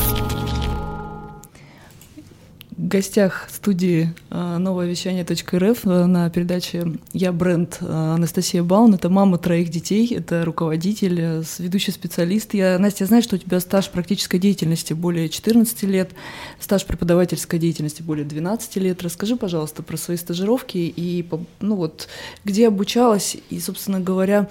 гостях 2.89 3.49
студии 3.53 4.15
а, 4.31 4.59
новое 4.59 4.87
вещание 4.87 5.25
.рф 5.25 5.81
а, 5.85 6.07
на 6.07 6.31
передаче 6.31 6.95
«Я 7.13 7.33
бренд» 7.33 7.79
а, 7.81 8.15
Анастасия 8.15 8.63
Баун. 8.63 8.95
Это 8.95 9.09
мама 9.11 9.39
троих 9.39 9.69
детей, 9.69 10.15
это 10.15 10.45
руководитель, 10.45 11.45
ведущий 11.59 11.93
специалист. 11.93 12.55
Я, 12.55 12.79
Настя, 12.79 13.07
знаю, 13.07 13.23
что 13.23 13.37
у 13.37 13.39
тебя 13.39 13.61
стаж 13.61 13.91
практической 13.91 14.39
деятельности 14.39 14.95
более 14.95 15.29
14 15.29 15.83
лет, 15.85 16.13
стаж 16.59 16.87
преподавательской 16.87 17.59
деятельности 17.59 18.03
более 18.03 18.25
12 18.25 18.77
лет. 18.77 19.03
Расскажи, 19.03 19.37
пожалуйста, 19.37 19.83
про 19.83 19.97
свои 19.97 20.17
стажировки 20.17 20.79
и, 20.79 21.29
ну 21.61 21.77
вот, 21.77 22.09
где 22.45 22.69
обучалась 22.69 23.37
и, 23.51 23.61
собственно 23.61 24.01
говоря, 24.01 24.49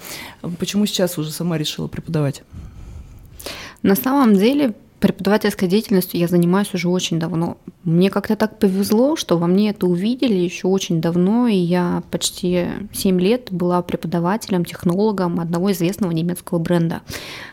почему 0.58 0.86
сейчас 0.86 1.18
уже 1.18 1.32
сама 1.32 1.58
решила 1.58 1.88
преподавать? 1.88 2.42
На 3.82 3.96
самом 3.96 4.36
деле 4.36 4.74
Преподавательской 5.00 5.66
деятельностью 5.66 6.20
я 6.20 6.28
занимаюсь 6.28 6.74
уже 6.74 6.90
очень 6.90 7.18
давно. 7.18 7.56
Мне 7.84 8.10
как-то 8.10 8.36
так 8.36 8.58
повезло, 8.58 9.16
что 9.16 9.38
во 9.38 9.46
мне 9.46 9.70
это 9.70 9.86
увидели 9.86 10.34
еще 10.34 10.68
очень 10.68 11.00
давно, 11.00 11.48
и 11.48 11.56
я 11.56 12.02
почти 12.10 12.66
7 12.92 13.18
лет 13.18 13.48
была 13.50 13.80
преподавателем, 13.80 14.66
технологом 14.66 15.40
одного 15.40 15.72
известного 15.72 16.10
немецкого 16.10 16.58
бренда, 16.58 17.00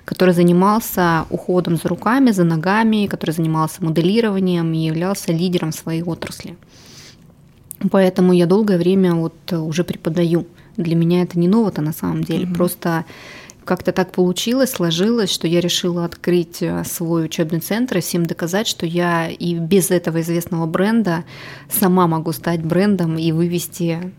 который 0.04 0.34
занимался 0.34 1.26
уходом 1.30 1.78
за 1.78 1.88
руками, 1.88 2.32
за 2.32 2.44
ногами, 2.44 3.08
который 3.08 3.32
занимался 3.32 3.82
моделированием 3.82 4.74
и 4.74 4.80
являлся 4.80 5.32
лидером 5.32 5.72
своей 5.72 6.04
отрасли. 6.04 6.58
Поэтому 7.92 8.34
я 8.34 8.46
долгое 8.46 8.78
время 8.78 9.16
вот 9.16 9.54
уже 9.54 9.86
преподаю. 9.86 10.48
Для 10.76 10.96
меня 10.96 11.22
это 11.22 11.40
не 11.40 11.48
ново-то 11.48 11.82
на 11.82 11.94
самом 11.94 12.26
деле, 12.26 12.46
mm-hmm. 12.46 12.56
просто 12.56 13.06
как-то 13.68 13.92
так 13.92 14.12
получилось, 14.12 14.72
сложилось, 14.72 15.30
что 15.30 15.48
я 15.48 15.60
решила 15.60 16.06
открыть 16.06 16.62
э, 16.62 16.84
свой 16.86 17.26
учебный 17.26 17.60
центр 17.60 17.98
и 17.98 18.02
всем 18.02 18.26
доказать, 18.26 18.68
что 18.68 18.86
я 18.88 19.30
и 19.30 19.54
без 19.56 19.92
этого 19.92 20.22
известного 20.22 20.66
бренда 20.66 21.26
сама 21.70 22.08
могу 22.08 22.32
стать 22.32 22.64
брендом 22.64 23.18
и 23.18 23.32
вывести 23.32 24.14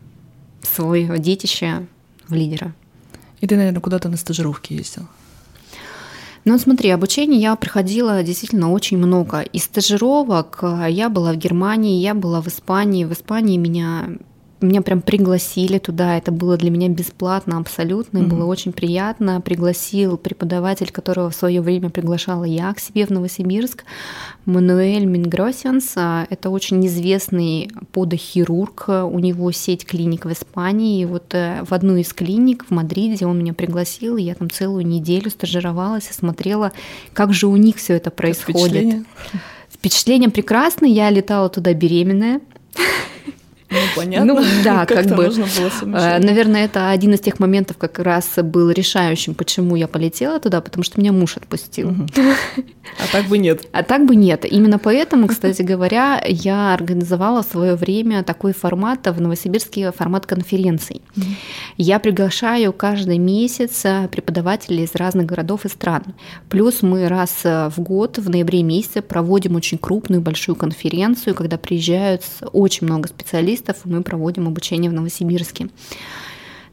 свое 0.63 1.19
детище 1.19 1.87
в 2.29 2.35
лидера. 2.35 2.75
И 3.41 3.47
ты, 3.47 3.57
наверное, 3.57 3.81
куда-то 3.81 4.09
на 4.09 4.17
стажировки 4.17 4.75
ездил? 4.75 5.05
Ну, 6.45 6.59
смотри, 6.59 6.91
обучение 6.91 7.41
я 7.41 7.57
проходила 7.57 8.23
действительно 8.23 8.71
очень 8.71 8.99
много. 8.99 9.41
Из 9.41 9.65
стажировок 9.65 10.59
э, 10.63 10.87
я 10.91 11.09
была 11.09 11.33
в 11.33 11.37
Германии, 11.37 12.01
я 12.01 12.15
была 12.15 12.41
в 12.41 12.49
Испании. 12.49 13.05
В 13.05 13.13
Испании 13.13 13.57
меня 13.57 14.11
меня 14.61 14.83
прям 14.83 15.01
пригласили 15.03 15.79
туда, 15.79 16.17
это 16.17 16.33
было 16.33 16.57
для 16.57 16.71
меня 16.71 16.89
бесплатно 16.89 17.59
абсолютно, 17.59 18.19
mm-hmm. 18.19 18.27
было 18.27 18.45
очень 18.45 18.73
приятно. 18.73 19.41
Пригласил 19.41 20.17
преподаватель, 20.17 20.91
которого 20.91 21.31
в 21.31 21.35
свое 21.35 21.61
время 21.61 21.91
приглашала 21.91 22.45
я 22.45 22.73
к 22.75 22.81
себе 22.81 23.07
в 23.07 23.11
Новосибирск, 23.11 23.85
Мануэль 24.47 25.05
Мингросианс. 25.05 25.95
Это 25.97 26.51
очень 26.51 26.85
известный 26.87 27.71
подохирург, 27.93 28.87
у 28.89 29.19
него 29.19 29.53
сеть 29.53 29.85
клиник 29.85 30.25
в 30.25 30.33
Испании. 30.33 31.03
И 31.03 31.05
вот 31.05 31.35
э, 31.35 31.65
в 31.69 31.73
одну 31.73 31.97
из 31.97 32.13
клиник 32.13 32.67
в 32.67 32.71
Мадриде 32.71 33.27
он 33.27 33.39
меня 33.39 33.55
пригласил, 33.55 34.17
и 34.17 34.23
я 34.23 34.35
там 34.35 34.51
целую 34.51 34.87
неделю 34.87 35.31
стажировалась 35.31 36.11
и 36.11 36.13
смотрела, 36.13 36.73
как 37.13 37.33
же 37.33 37.47
у 37.47 37.57
них 37.57 37.77
все 37.77 37.95
это 37.95 38.11
происходит. 38.11 38.71
Впечатление? 38.71 39.05
Впечатление 39.71 40.31
прекрасное. 40.31 40.89
Я 40.89 41.11
летала 41.11 41.49
туда 41.49 41.73
беременная. 41.75 42.41
Ну, 43.71 43.79
понятно. 43.97 44.35
Ну, 44.35 44.41
да, 44.65 44.87
как, 44.87 44.99
как 44.99 45.07
бы. 45.09 45.29
Было 45.29 45.47
э, 45.99 46.19
наверное, 46.19 46.65
это 46.65 46.91
один 46.91 47.13
из 47.15 47.21
тех 47.21 47.39
моментов 47.39 47.77
как 47.77 47.99
раз 47.99 48.27
был 48.37 48.71
решающим, 48.71 49.35
почему 49.35 49.77
я 49.77 49.87
полетела 49.89 50.41
туда, 50.41 50.61
потому 50.61 50.85
что 50.85 51.01
меня 51.01 51.13
муж 51.13 51.37
отпустил. 51.37 51.95
А 52.99 53.13
так 53.13 53.27
бы 53.27 53.37
нет. 53.37 53.69
А 53.73 53.83
так 53.83 54.07
бы 54.07 54.17
нет. 54.17 54.51
Именно 54.51 54.79
поэтому, 54.79 55.27
кстати 55.29 55.61
говоря, 55.61 56.23
я 56.27 56.73
организовала 56.73 57.43
в 57.43 57.47
свое 57.47 57.75
время 57.75 58.25
такой 58.25 58.55
формат 58.55 59.07
в 59.07 59.21
Новосибирске, 59.21 59.93
формат 59.93 60.25
конференций. 60.25 61.03
Я 61.77 61.99
приглашаю 61.99 62.73
каждый 62.73 63.19
месяц 63.19 63.85
э, 63.85 64.09
преподавателей 64.09 64.85
из 64.85 64.95
разных 64.95 65.27
городов 65.27 65.67
и 65.67 65.69
стран. 65.69 66.03
Плюс 66.49 66.81
мы 66.81 67.09
раз 67.09 67.41
э, 67.45 67.69
в 67.69 67.79
год, 67.81 68.17
в 68.17 68.31
ноябре 68.31 68.63
месяце, 68.63 69.03
проводим 69.03 69.55
очень 69.57 69.77
крупную, 69.77 70.23
большую 70.23 70.57
конференцию, 70.57 71.35
когда 71.35 71.59
приезжают 71.59 72.23
очень 72.53 72.87
много 72.87 73.09
специалистов 73.09 73.58
специалистов, 73.59 73.91
мы 73.91 74.03
проводим 74.03 74.47
обучение 74.47 74.91
в 74.91 74.95
Новосибирске. 74.95 75.69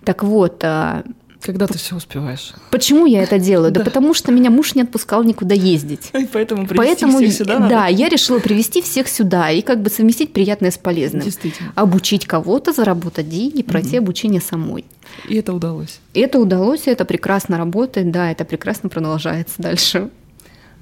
Так 0.04 0.24
вот, 0.24 0.63
а, 0.63 1.04
когда 1.45 1.67
ты 1.67 1.78
все 1.78 1.95
успеваешь? 1.95 2.54
Почему 2.71 3.06
я 3.06 3.21
это 3.21 3.38
делаю? 3.38 3.71
Да, 3.71 3.80
да 3.80 3.86
потому 3.86 4.13
что 4.13 4.32
меня 4.32 4.50
муж 4.50 4.74
не 4.74 4.82
отпускал 4.82 5.24
никуда 5.24 5.54
ездить. 5.54 6.10
И 6.13 6.26
поэтому 6.26 6.65
привести 6.65 6.78
поэтому, 6.78 7.17
всех 7.19 7.34
сюда 7.34 7.60
надо? 7.60 7.69
Да, 7.69 7.88
я 7.88 8.10
решила 8.10 8.39
привести 8.39 8.82
всех 8.82 9.08
сюда 9.08 9.52
и 9.52 9.62
как 9.62 9.82
бы 9.82 9.89
совместить 9.89 10.34
приятное 10.34 10.71
с 10.71 10.78
полезным. 10.78 11.21
Действительно. 11.21 11.71
Обучить 11.76 12.26
кого-то, 12.26 12.74
заработать 12.74 13.30
деньги, 13.30 13.62
пройти 13.62 13.98
угу. 13.98 14.06
обучение 14.06 14.41
самой. 14.41 14.86
И 15.28 15.36
это 15.36 15.54
удалось? 15.54 16.00
Это 16.13 16.39
удалось, 16.39 16.88
и 16.88 16.89
это 16.89 17.06
прекрасно 17.06 17.58
работает, 17.58 18.12
да, 18.12 18.32
это 18.32 18.43
прекрасно 18.43 18.89
продолжается 18.89 19.62
дальше. 19.62 20.10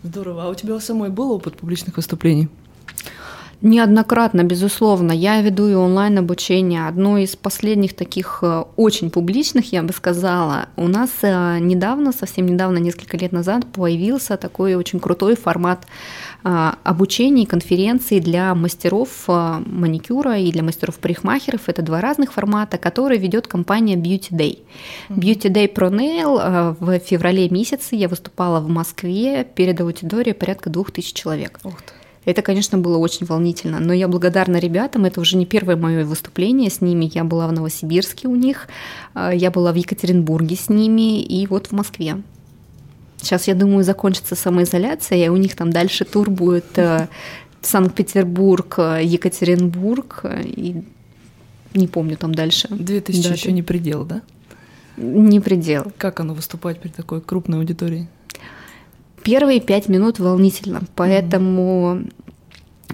Здорово. 0.04 0.46
А 0.46 0.50
у 0.50 0.56
тебя 0.56 0.80
самой 0.80 1.10
был 1.10 1.32
опыт 1.32 1.58
публичных 1.58 1.98
выступлений? 1.98 2.50
Неоднократно, 3.64 4.44
безусловно. 4.44 5.14
Я 5.14 5.40
веду 5.40 5.70
и 5.70 5.74
онлайн-обучение. 5.74 6.86
Одно 6.86 7.18
из 7.18 7.38
последних 7.38 7.96
таких 7.96 8.40
э, 8.42 8.66
очень 8.76 9.10
публичных, 9.10 9.72
я 9.72 9.82
бы 9.84 9.94
сказала, 9.94 10.68
у 10.76 10.90
нас 10.90 11.10
э, 11.22 11.60
недавно, 11.60 12.12
совсем 12.12 12.46
недавно, 12.46 12.80
несколько 12.80 13.16
лет 13.16 13.32
назад, 13.32 13.66
появился 13.72 14.36
такой 14.36 14.76
очень 14.76 15.00
крутой 15.00 15.38
формат 15.38 15.88
э, 16.44 16.72
обучения 16.84 17.44
и 17.44 17.46
конференции 17.46 18.20
для 18.20 18.54
мастеров 18.54 19.30
маникюра 19.30 20.38
и 20.40 20.52
для 20.52 20.62
мастеров-парикмахеров. 20.62 21.62
Это 21.68 21.82
два 21.82 22.02
разных 22.02 22.34
формата, 22.34 22.78
которые 22.78 23.18
ведет 23.18 23.48
компания 23.48 23.96
Beauty 23.96 24.32
Day. 24.32 24.60
Beauty 25.08 25.50
Day 25.50 25.74
Pro 25.74 25.90
Nail 25.90 26.76
в 26.82 27.00
феврале 27.00 27.48
месяце 27.48 27.96
я 27.96 28.10
выступала 28.10 28.60
в 28.60 28.68
Москве 28.68 29.46
перед 29.46 29.80
аудиторией 29.80 30.36
порядка 30.36 30.70
двух 30.70 30.92
тысяч 30.92 31.14
человек. 31.14 31.62
Ух 31.64 31.82
ты. 31.82 32.03
Это, 32.26 32.42
конечно, 32.42 32.78
было 32.78 32.98
очень 32.98 33.26
волнительно, 33.26 33.80
но 33.80 33.94
я 33.94 34.08
благодарна 34.08 34.58
ребятам. 34.58 35.06
Это 35.06 35.20
уже 35.20 35.36
не 35.38 35.46
первое 35.46 35.76
мое 35.76 36.06
выступление 36.06 36.70
с 36.70 36.82
ними. 36.82 37.12
Я 37.14 37.24
была 37.24 37.48
в 37.48 37.52
Новосибирске 37.52 38.28
у 38.28 38.36
них, 38.36 38.68
а, 39.14 39.32
я 39.34 39.52
была 39.52 39.72
в 39.72 39.76
Екатеринбурге 39.76 40.56
с 40.56 40.70
ними 40.70 41.22
и 41.22 41.46
вот 41.48 41.68
в 41.68 41.72
Москве. 41.74 42.22
Сейчас, 43.18 43.48
я 43.48 43.56
думаю, 43.56 43.84
закончится 43.84 44.36
самоизоляция, 44.36 45.26
и 45.26 45.30
у 45.30 45.38
них 45.38 45.56
там 45.56 45.72
дальше 45.72 46.04
тур 46.04 46.30
будет 46.30 46.78
э, 46.78 47.08
Санкт-Петербург, 47.62 48.78
Екатеринбург, 49.02 50.26
и 50.26 50.84
не 51.74 51.88
помню 51.88 52.18
там 52.18 52.36
дальше. 52.36 52.68
Две 52.70 53.00
тысячи 53.00 53.32
еще 53.32 53.54
не 53.54 53.64
предел, 53.64 54.04
да? 54.04 54.22
Не 54.98 55.40
предел. 55.40 55.92
Как 55.98 56.20
оно 56.20 56.34
выступать 56.34 56.80
при 56.80 56.90
такой 56.90 57.22
крупной 57.22 57.60
аудитории? 57.60 58.08
Первые 59.24 59.60
пять 59.60 59.88
минут 59.88 60.20
волнительно, 60.20 60.82
поэтому 60.96 62.04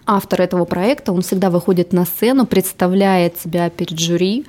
автор 0.05 0.41
этого 0.41 0.65
проекта, 0.65 1.11
он 1.11 1.21
всегда 1.21 1.49
выходит 1.49 1.93
на 1.93 2.05
сцену, 2.05 2.45
представляет 2.45 3.39
себя 3.39 3.69
перед 3.69 3.99
жюри, 3.99 4.45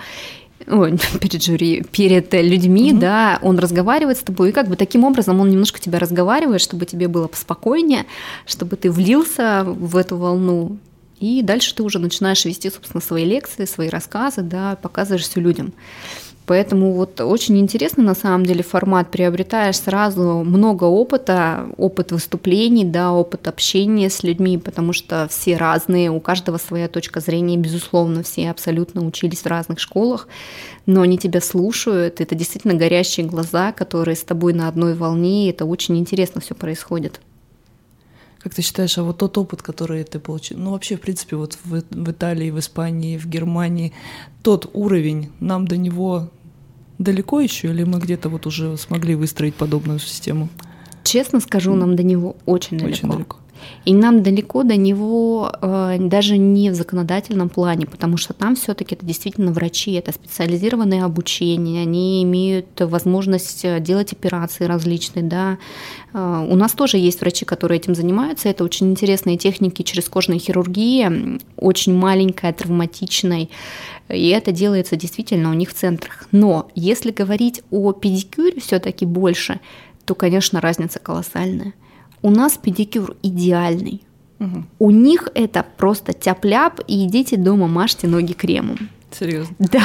ой, 0.67 0.99
перед 1.21 1.43
жюри, 1.43 1.83
перед 1.91 2.33
людьми, 2.33 2.93
угу. 2.93 3.01
да, 3.01 3.39
он 3.43 3.59
разговаривает 3.59 4.19
с 4.19 4.23
тобой, 4.23 4.51
и 4.51 4.53
как 4.53 4.69
бы 4.69 4.77
таким 4.77 5.05
образом 5.05 5.41
он 5.41 5.51
немножко 5.51 5.81
тебя 5.81 5.99
разговаривает, 5.99 6.61
чтобы 6.61 6.87
тебе 6.87 7.09
было 7.09 7.29
поспокойнее, 7.29 8.07
чтобы 8.47 8.77
ты 8.77 8.91
влился 8.91 9.65
в 9.65 9.97
эту 9.97 10.17
волну, 10.17 10.79
и 11.19 11.43
дальше 11.43 11.75
ты 11.75 11.83
уже 11.83 11.99
начинаешь 11.99 12.45
вести, 12.47 12.71
собственно, 12.71 13.03
свои 13.03 13.25
лекции, 13.25 13.67
свои 13.67 13.89
рассказы, 13.89 14.43
да, 14.43 14.77
показываешь 14.77 15.25
все 15.25 15.41
людям. 15.41 15.75
Поэтому 16.47 16.93
вот 16.95 17.21
очень 17.21 17.59
интересный 17.59 18.03
на 18.03 18.15
самом 18.15 18.45
деле 18.45 18.65
формат. 18.65 19.11
Приобретаешь 19.11 19.79
сразу 19.79 20.43
много 20.45 20.85
опыта, 20.85 21.67
опыт 21.77 22.11
выступлений, 22.11 22.85
да, 22.85 23.13
опыт 23.13 23.47
общения 23.47 24.11
с 24.11 24.25
людьми, 24.25 24.59
потому 24.59 24.93
что 24.93 25.29
все 25.31 25.57
разные, 25.57 26.11
у 26.11 26.19
каждого 26.19 26.59
своя 26.59 26.89
точка 26.89 27.21
зрения, 27.21 27.57
безусловно, 27.57 28.25
все 28.25 28.51
абсолютно 28.51 29.07
учились 29.07 29.43
в 29.43 29.47
разных 29.47 29.79
школах, 29.79 30.27
но 30.87 31.03
они 31.03 31.19
тебя 31.19 31.41
слушают, 31.41 32.21
это 32.21 32.35
действительно 32.35 32.75
горящие 32.75 33.27
глаза, 33.27 33.71
которые 33.71 34.17
с 34.17 34.25
тобой 34.25 34.53
на 34.53 34.67
одной 34.67 34.95
волне, 34.95 35.47
и 35.47 35.51
это 35.51 35.65
очень 35.65 35.99
интересно 35.99 36.41
все 36.41 36.55
происходит. 36.55 37.21
Как 38.43 38.55
ты 38.55 38.63
считаешь, 38.63 38.97
а 38.97 39.03
вот 39.03 39.19
тот 39.19 39.37
опыт, 39.37 39.63
который 39.63 40.03
ты 40.05 40.19
получил, 40.19 40.59
ну 40.59 40.71
вообще, 40.71 40.97
в 40.97 41.01
принципе, 41.01 41.37
вот 41.37 41.59
в, 41.63 41.83
в 41.91 42.11
Италии, 42.11 42.51
в 42.51 42.59
Испании, 42.59 43.19
в 43.19 43.27
Германии, 43.27 43.93
тот 44.43 44.71
уровень, 44.73 45.31
нам 45.41 45.69
до 45.69 45.77
него 45.77 46.31
далеко 46.99 47.41
еще, 47.41 47.69
или 47.69 47.85
мы 47.85 47.99
где-то 47.99 48.29
вот 48.29 48.47
уже 48.47 48.77
смогли 48.79 49.15
выстроить 49.15 49.55
подобную 49.55 49.99
систему? 49.99 50.49
Честно 51.05 51.41
скажу, 51.41 51.75
нам 51.75 51.97
до 51.97 52.03
него 52.03 52.37
очень 52.47 52.79
далеко. 52.79 52.93
Очень 52.93 53.11
далеко. 53.11 53.37
И 53.85 53.95
нам 53.95 54.23
далеко 54.23 54.63
до 54.63 54.77
него 54.77 55.53
э, 55.61 55.97
даже 55.99 56.37
не 56.37 56.71
в 56.71 56.75
законодательном 56.75 57.49
плане, 57.49 57.87
потому 57.87 58.17
что 58.17 58.35
там 58.35 58.57
все-таки 58.57 58.95
это 58.95 59.07
действительно 59.07 59.53
врачи, 59.53 59.93
это 59.93 60.13
специализированное 60.13 61.05
обучение, 61.05 61.83
они 61.83 62.23
имеют 62.23 62.67
возможность 62.81 63.65
э, 63.65 63.81
делать 63.81 64.13
операции 64.13 64.65
различные, 64.65 65.25
да. 65.25 65.59
Э, 66.13 66.47
у 66.49 66.57
нас 66.57 66.73
тоже 66.73 66.99
есть 66.99 67.21
врачи, 67.21 67.45
которые 67.45 67.79
этим 67.79 67.95
занимаются, 67.95 68.49
это 68.49 68.65
очень 68.65 68.91
интересные 68.91 69.37
техники 69.37 69.83
через 69.83 70.09
кожной 70.09 70.39
хирургии, 70.39 71.39
очень 71.57 71.95
маленькая, 71.95 72.53
травматичной, 72.53 73.51
и 74.09 74.29
это 74.29 74.53
делается 74.53 74.97
действительно 74.97 75.51
у 75.51 75.55
них 75.55 75.71
в 75.71 75.75
центрах. 75.75 76.27
Но 76.33 76.69
если 76.75 77.11
говорить 77.11 77.63
о 77.71 77.93
педикюре 77.93 78.61
все-таки 78.61 79.07
больше, 79.07 79.61
то, 80.05 80.15
конечно, 80.15 80.61
разница 80.61 80.99
колоссальная. 80.99 81.73
У 82.23 82.31
нас 82.31 82.59
педикюр 82.59 83.17
идеальный. 83.23 84.03
Угу. 84.39 84.65
У 84.79 84.91
них 84.91 85.29
это 85.35 85.65
просто 85.77 86.13
тяп-ляп 86.13 86.81
и 86.87 87.07
идите 87.07 87.37
дома 87.37 87.67
мажьте 87.67 88.07
ноги 88.07 88.33
кремом. 88.33 88.91
Серьезно? 89.11 89.55
Да. 89.59 89.83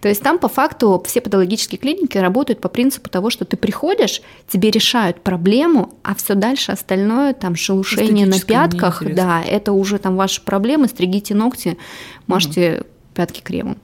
То 0.00 0.08
есть 0.08 0.22
там 0.22 0.38
по 0.38 0.48
факту 0.48 1.02
все 1.06 1.20
патологические 1.20 1.78
клиники 1.78 2.16
работают 2.16 2.60
по 2.60 2.68
принципу 2.68 3.10
того, 3.10 3.30
что 3.30 3.44
ты 3.44 3.56
приходишь, 3.56 4.22
тебе 4.48 4.70
решают 4.70 5.20
проблему, 5.20 5.94
а 6.02 6.14
все 6.14 6.34
дальше 6.34 6.72
остальное, 6.72 7.34
там 7.34 7.56
шелушение 7.56 8.26
на 8.26 8.40
пятках, 8.40 9.02
да, 9.14 9.42
это 9.42 9.72
уже 9.72 9.98
там 9.98 10.16
ваши 10.16 10.42
проблемы, 10.42 10.88
стригите 10.88 11.34
ногти, 11.34 11.76
мажьте 12.26 12.78
угу. 12.80 12.86
пятки 13.14 13.40
кремом. 13.40 13.78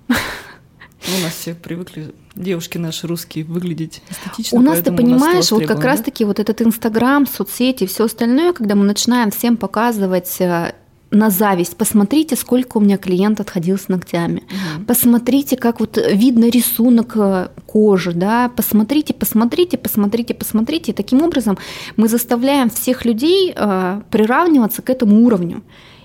Ну, 1.08 1.18
у 1.18 1.20
нас 1.22 1.34
все 1.34 1.54
привыкли, 1.54 2.14
девушки 2.34 2.78
наши 2.78 3.06
русские, 3.06 3.44
выглядеть 3.44 4.02
эстетично. 4.10 4.58
У 4.58 4.62
нас, 4.62 4.80
ты 4.80 4.92
понимаешь, 4.92 5.50
вот 5.50 5.66
как 5.66 5.78
да? 5.80 5.88
раз-таки 5.88 6.24
вот 6.24 6.38
этот 6.38 6.62
Инстаграм, 6.62 7.26
соцсети, 7.26 7.86
все 7.86 8.04
остальное, 8.04 8.52
когда 8.52 8.74
мы 8.74 8.84
начинаем 8.84 9.30
всем 9.30 9.56
показывать 9.56 10.40
э, 10.40 10.72
на 11.12 11.30
зависть. 11.30 11.76
Посмотрите, 11.76 12.36
сколько 12.36 12.78
у 12.78 12.80
меня 12.80 12.96
клиент 12.96 13.40
отходил 13.40 13.78
с 13.78 13.88
ногтями. 13.88 14.44
Угу. 14.76 14.84
Посмотрите, 14.86 15.56
как 15.56 15.80
вот 15.80 15.98
видно 16.10 16.48
рисунок 16.48 17.12
э, 17.16 17.48
кожи, 17.66 18.12
да. 18.12 18.48
Посмотрите, 18.48 19.12
посмотрите, 19.12 19.78
посмотрите, 19.78 20.34
посмотрите. 20.34 20.92
И 20.92 20.94
таким 20.94 21.22
образом 21.22 21.58
мы 21.96 22.08
заставляем 22.08 22.70
всех 22.70 23.04
людей 23.04 23.52
э, 23.54 24.00
приравниваться 24.10 24.82
к 24.82 24.90
этому 24.90 25.24
уровню. 25.24 25.62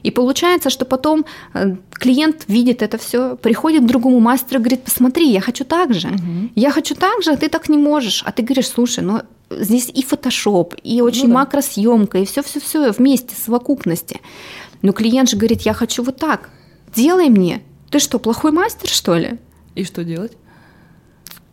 И 0.07 0.11
получается, 0.11 0.69
что 0.69 0.85
потом 0.85 1.25
э, 1.53 1.75
клиент 1.91 2.45
видит 2.47 2.81
это 2.81 2.97
все, 2.97 3.35
приходит 3.35 3.83
к 3.83 3.87
другому 3.87 4.21
мастеру, 4.21 4.61
говорит, 4.61 4.83
посмотри, 4.83 5.29
я 5.29 5.41
хочу 5.41 5.65
так 5.65 5.93
же, 5.93 6.07
угу. 6.07 6.49
я 6.55 6.71
хочу 6.71 6.95
так 6.95 7.21
же, 7.23 7.31
а 7.31 7.35
ты 7.35 7.49
так 7.49 7.67
не 7.67 7.77
можешь. 7.77 8.23
А 8.25 8.31
ты 8.31 8.41
говоришь, 8.41 8.69
слушай, 8.69 9.03
ну 9.03 9.21
здесь 9.49 9.91
и 9.93 10.03
фотошоп, 10.03 10.75
и 10.81 11.01
очень 11.01 11.23
ну, 11.23 11.33
да. 11.33 11.39
макросъемка, 11.39 12.19
и 12.19 12.25
все-все-все 12.25 12.91
вместе, 12.91 13.35
в 13.35 13.37
совокупности. 13.37 14.21
Но 14.81 14.93
клиент 14.93 15.29
же 15.29 15.35
говорит, 15.35 15.63
я 15.63 15.73
хочу 15.73 16.03
вот 16.03 16.15
так, 16.15 16.51
делай 16.95 17.27
мне. 17.27 17.61
Ты 17.89 17.99
что, 17.99 18.17
плохой 18.17 18.53
мастер, 18.53 18.87
что 18.87 19.15
ли? 19.15 19.39
И 19.75 19.83
что 19.83 20.05
делать? 20.05 20.37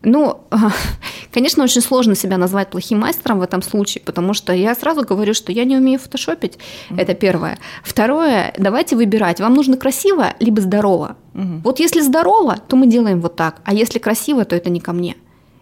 Ну, 0.05 0.41
конечно, 1.33 1.63
очень 1.63 1.81
сложно 1.81 2.15
себя 2.15 2.37
назвать 2.37 2.69
плохим 2.69 2.99
мастером 2.99 3.39
в 3.39 3.41
этом 3.41 3.61
случае, 3.61 4.03
потому 4.05 4.33
что 4.33 4.53
я 4.53 4.75
сразу 4.75 5.01
говорю, 5.01 5.33
что 5.33 5.51
я 5.51 5.65
не 5.65 5.75
умею 5.75 5.99
фотошопить. 5.99 6.53
Mm-hmm. 6.53 7.01
Это 7.01 7.13
первое. 7.15 7.57
Второе, 7.83 8.53
давайте 8.57 8.95
выбирать. 8.95 9.39
Вам 9.39 9.53
нужно 9.55 9.77
красиво 9.77 10.33
либо 10.39 10.61
здорово. 10.61 11.17
Mm-hmm. 11.33 11.61
Вот 11.63 11.79
если 11.79 12.01
здорово, 12.01 12.57
то 12.67 12.75
мы 12.75 12.87
делаем 12.87 13.19
вот 13.19 13.35
так, 13.35 13.61
а 13.65 13.73
если 13.73 13.99
красиво, 13.99 14.45
то 14.45 14.55
это 14.55 14.69
не 14.69 14.79
ко 14.79 14.93
мне. 14.93 15.15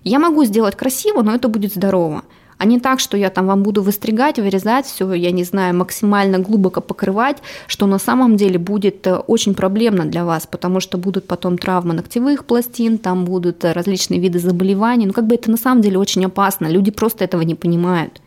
Я 0.03 0.19
могу 0.19 0.43
сделать 0.43 0.75
красиво, 0.75 1.21
но 1.21 1.33
это 1.33 1.47
будет 1.47 1.73
здорово 1.73 2.23
а 2.57 2.65
не 2.65 2.79
так, 2.79 2.99
что 2.99 3.17
я 3.17 3.29
там 3.29 3.47
вам 3.47 3.63
буду 3.63 3.81
выстригать, 3.81 4.37
вырезать 4.39 4.85
все, 4.85 5.11
я 5.13 5.31
не 5.31 5.43
знаю, 5.43 5.75
максимально 5.75 6.39
глубоко 6.39 6.81
покрывать, 6.81 7.37
что 7.67 7.87
на 7.87 7.99
самом 7.99 8.37
деле 8.37 8.57
будет 8.57 9.05
э, 9.07 9.15
очень 9.15 9.53
проблемно 9.53 10.05
для 10.05 10.23
вас, 10.25 10.47
потому 10.47 10.79
что 10.79 10.97
будут 10.97 11.27
потом 11.27 11.57
травмы 11.57 11.93
ногтевых 11.93 12.45
пластин, 12.45 12.97
там 12.97 13.25
будут 13.25 13.63
э, 13.65 13.71
различные 13.71 14.19
виды 14.19 14.39
заболеваний. 14.39 15.05
Ну, 15.05 15.13
как 15.13 15.27
бы 15.27 15.35
это 15.35 15.51
на 15.51 15.57
самом 15.57 15.81
деле 15.81 15.97
очень 15.97 16.25
опасно. 16.25 16.67
Люди 16.67 16.91
просто 16.91 17.23
этого 17.23 17.41
не 17.41 17.55
понимают. 17.55 18.21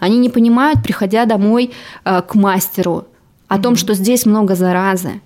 Они 0.00 0.18
не 0.18 0.28
понимают, 0.28 0.82
приходя 0.82 1.24
домой 1.24 1.70
э, 2.04 2.22
к 2.22 2.34
мастеру, 2.34 3.06
о 3.48 3.58
том, 3.58 3.76
что 3.76 3.94
здесь 3.94 4.26
много 4.26 4.54
заразы, 4.54 5.20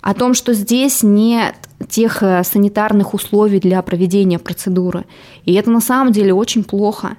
о 0.00 0.14
том, 0.14 0.34
что 0.34 0.54
здесь 0.54 1.02
нет 1.02 1.54
тех 1.88 2.22
санитарных 2.44 3.14
условий 3.14 3.60
для 3.60 3.82
проведения 3.82 4.38
процедуры. 4.38 5.04
И 5.44 5.52
это 5.54 5.70
на 5.70 5.80
самом 5.80 6.12
деле 6.12 6.32
очень 6.32 6.64
плохо. 6.64 7.16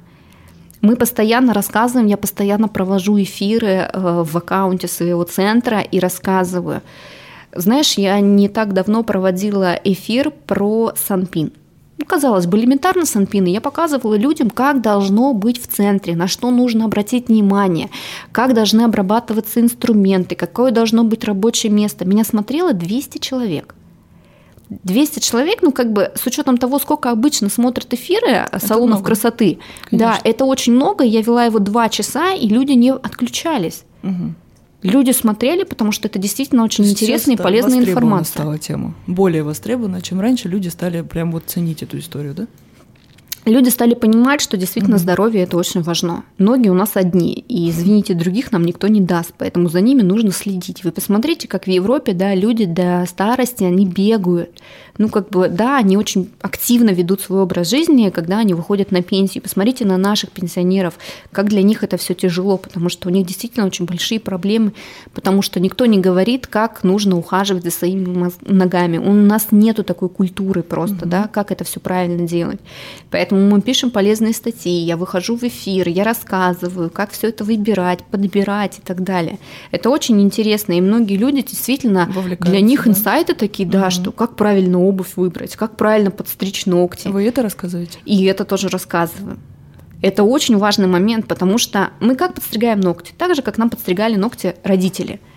Мы 0.85 0.95
постоянно 0.97 1.51
рассказываем, 1.55 2.05
я 2.05 2.15
постоянно 2.15 2.67
провожу 2.67 3.19
эфиры 3.19 3.89
э, 3.91 4.23
в 4.23 4.37
аккаунте 4.37 4.87
своего 4.87 5.23
центра 5.23 5.81
и 5.81 5.99
рассказываю. 5.99 6.83
Знаешь, 7.55 7.93
я 7.97 8.19
не 8.19 8.49
так 8.49 8.73
давно 8.73 9.01
проводила 9.01 9.73
эфир 9.83 10.29
про 10.29 10.93
Санпин. 10.95 11.53
Ну, 11.97 12.05
казалось 12.05 12.45
бы, 12.45 12.59
элементарно 12.59 13.07
санпины. 13.07 13.47
Я 13.47 13.61
показывала 13.61 14.13
людям, 14.13 14.51
как 14.51 14.83
должно 14.83 15.33
быть 15.33 15.59
в 15.59 15.65
центре, 15.65 16.15
на 16.15 16.27
что 16.27 16.51
нужно 16.51 16.85
обратить 16.85 17.29
внимание, 17.29 17.89
как 18.31 18.53
должны 18.53 18.83
обрабатываться 18.83 19.61
инструменты, 19.61 20.35
какое 20.35 20.69
должно 20.69 21.03
быть 21.03 21.23
рабочее 21.23 21.71
место. 21.71 22.05
Меня 22.05 22.23
смотрело 22.23 22.73
200 22.73 23.17
человек. 23.17 23.73
200 24.69 25.19
человек, 25.19 25.59
ну 25.61 25.71
как 25.71 25.91
бы 25.93 26.11
с 26.15 26.25
учетом 26.25 26.57
того, 26.57 26.79
сколько 26.79 27.11
обычно 27.11 27.49
смотрят 27.49 27.93
эфиры 27.93 28.27
это 28.27 28.59
салонов 28.59 28.99
много. 28.99 29.05
красоты, 29.05 29.59
Конечно. 29.89 29.97
да, 29.97 30.19
это 30.23 30.45
очень 30.45 30.73
много. 30.73 31.03
Я 31.03 31.21
вела 31.21 31.45
его 31.45 31.59
два 31.59 31.89
часа, 31.89 32.33
и 32.33 32.47
люди 32.47 32.71
не 32.71 32.91
отключались. 32.91 33.83
Угу. 34.03 34.33
Люди 34.83 35.11
смотрели, 35.11 35.63
потому 35.63 35.91
что 35.91 36.07
это 36.07 36.19
действительно 36.19 36.63
очень 36.63 36.85
интересная 36.85 37.35
и 37.35 37.37
полезная 37.37 37.79
информация. 37.79 38.39
стала 38.39 38.59
тема. 38.59 38.93
Более 39.07 39.43
востребована, 39.43 40.01
чем 40.01 40.19
раньше. 40.19 40.47
Люди 40.47 40.67
стали 40.67 41.01
прям 41.01 41.31
вот 41.31 41.43
ценить 41.47 41.81
эту 41.81 41.97
историю, 41.97 42.35
да? 42.35 42.47
Люди 43.45 43.69
стали 43.69 43.93
понимать, 43.93 44.41
что 44.41 44.57
действительно 44.57 44.95
mm-hmm. 44.95 44.99
здоровье 44.99 45.43
это 45.43 45.57
очень 45.57 45.81
важно. 45.81 46.23
Ноги 46.37 46.69
у 46.69 46.73
нас 46.73 46.91
одни, 46.95 47.33
и 47.33 47.69
извините, 47.69 48.13
других 48.13 48.51
нам 48.51 48.65
никто 48.65 48.87
не 48.87 49.01
даст, 49.01 49.33
поэтому 49.37 49.69
за 49.69 49.81
ними 49.81 50.01
нужно 50.01 50.31
следить. 50.31 50.83
Вы 50.83 50.91
посмотрите, 50.91 51.47
как 51.47 51.65
в 51.65 51.69
Европе, 51.69 52.13
да, 52.13 52.33
люди 52.35 52.65
до 52.65 53.05
старости 53.07 53.63
они 53.63 53.85
бегают. 53.85 54.61
Ну, 54.97 55.09
как 55.09 55.29
бы, 55.29 55.49
да, 55.49 55.77
они 55.77 55.97
очень 55.97 56.29
активно 56.41 56.91
ведут 56.91 57.19
свой 57.19 57.41
образ 57.41 57.69
жизни, 57.69 58.09
когда 58.11 58.39
они 58.39 58.53
выходят 58.53 58.91
на 58.91 59.01
пенсию. 59.01 59.43
Посмотрите 59.43 59.83
на 59.85 59.97
наших 59.97 60.31
пенсионеров, 60.31 60.93
как 61.33 61.49
для 61.49 61.63
них 61.63 61.83
это 61.83 61.97
все 61.97 62.13
тяжело, 62.13 62.57
потому 62.57 62.87
что 62.87 63.09
у 63.09 63.11
них 63.11 63.27
действительно 63.27 63.65
очень 63.65 63.85
большие 63.85 64.21
проблемы, 64.21 64.71
потому 65.13 65.41
что 65.41 65.59
никто 65.59 65.85
не 65.85 65.99
говорит, 65.99 66.47
как 66.47 66.83
нужно 66.83 67.17
ухаживать 67.17 67.65
за 67.65 67.71
своими 67.71 68.31
ногами. 68.41 68.97
У 68.97 69.11
нас 69.11 69.47
нету 69.51 69.83
такой 69.83 70.07
культуры 70.07 70.63
просто, 70.63 71.05
mm-hmm. 71.05 71.09
да, 71.09 71.27
как 71.27 71.51
это 71.51 71.65
все 71.65 71.81
правильно 71.81 72.25
делать. 72.25 72.59
Поэтому 73.11 73.34
Поэтому 73.35 73.53
мы 73.53 73.61
пишем 73.61 73.91
полезные 73.91 74.33
статьи, 74.33 74.71
я 74.71 74.95
выхожу 74.95 75.35
в 75.35 75.43
эфир, 75.43 75.89
я 75.89 76.05
рассказываю, 76.05 76.89
как 76.89 77.11
все 77.11 77.27
это 77.27 77.43
выбирать, 77.43 78.01
подбирать 78.03 78.77
и 78.77 78.81
так 78.81 79.03
далее. 79.03 79.39
Это 79.71 79.89
очень 79.89 80.21
интересно, 80.21 80.71
и 80.73 80.79
многие 80.81 81.17
люди 81.17 81.41
действительно 81.41 82.09
для 82.39 82.61
них 82.61 82.85
да? 82.85 82.91
инсайты 82.91 83.35
такие, 83.35 83.67
да, 83.67 83.83
угу. 83.83 83.91
что 83.91 84.11
как 84.13 84.37
правильно 84.37 84.79
обувь 84.79 85.17
выбрать, 85.17 85.57
как 85.57 85.75
правильно 85.75 86.11
подстричь 86.11 86.65
ногти. 86.65 87.09
Вы 87.09 87.25
это 87.25 87.41
рассказываете? 87.41 87.99
И 88.05 88.23
это 88.23 88.45
тоже 88.45 88.69
рассказываю. 88.69 89.37
Это 90.01 90.23
очень 90.23 90.57
важный 90.57 90.87
момент, 90.87 91.27
потому 91.27 91.57
что 91.57 91.89
мы 91.99 92.15
как 92.15 92.35
подстригаем 92.35 92.79
ногти? 92.79 93.11
Так 93.17 93.35
же, 93.35 93.41
как 93.41 93.57
нам 93.57 93.69
подстригали 93.69 94.15
ногти 94.15 94.55
родители– 94.63 95.19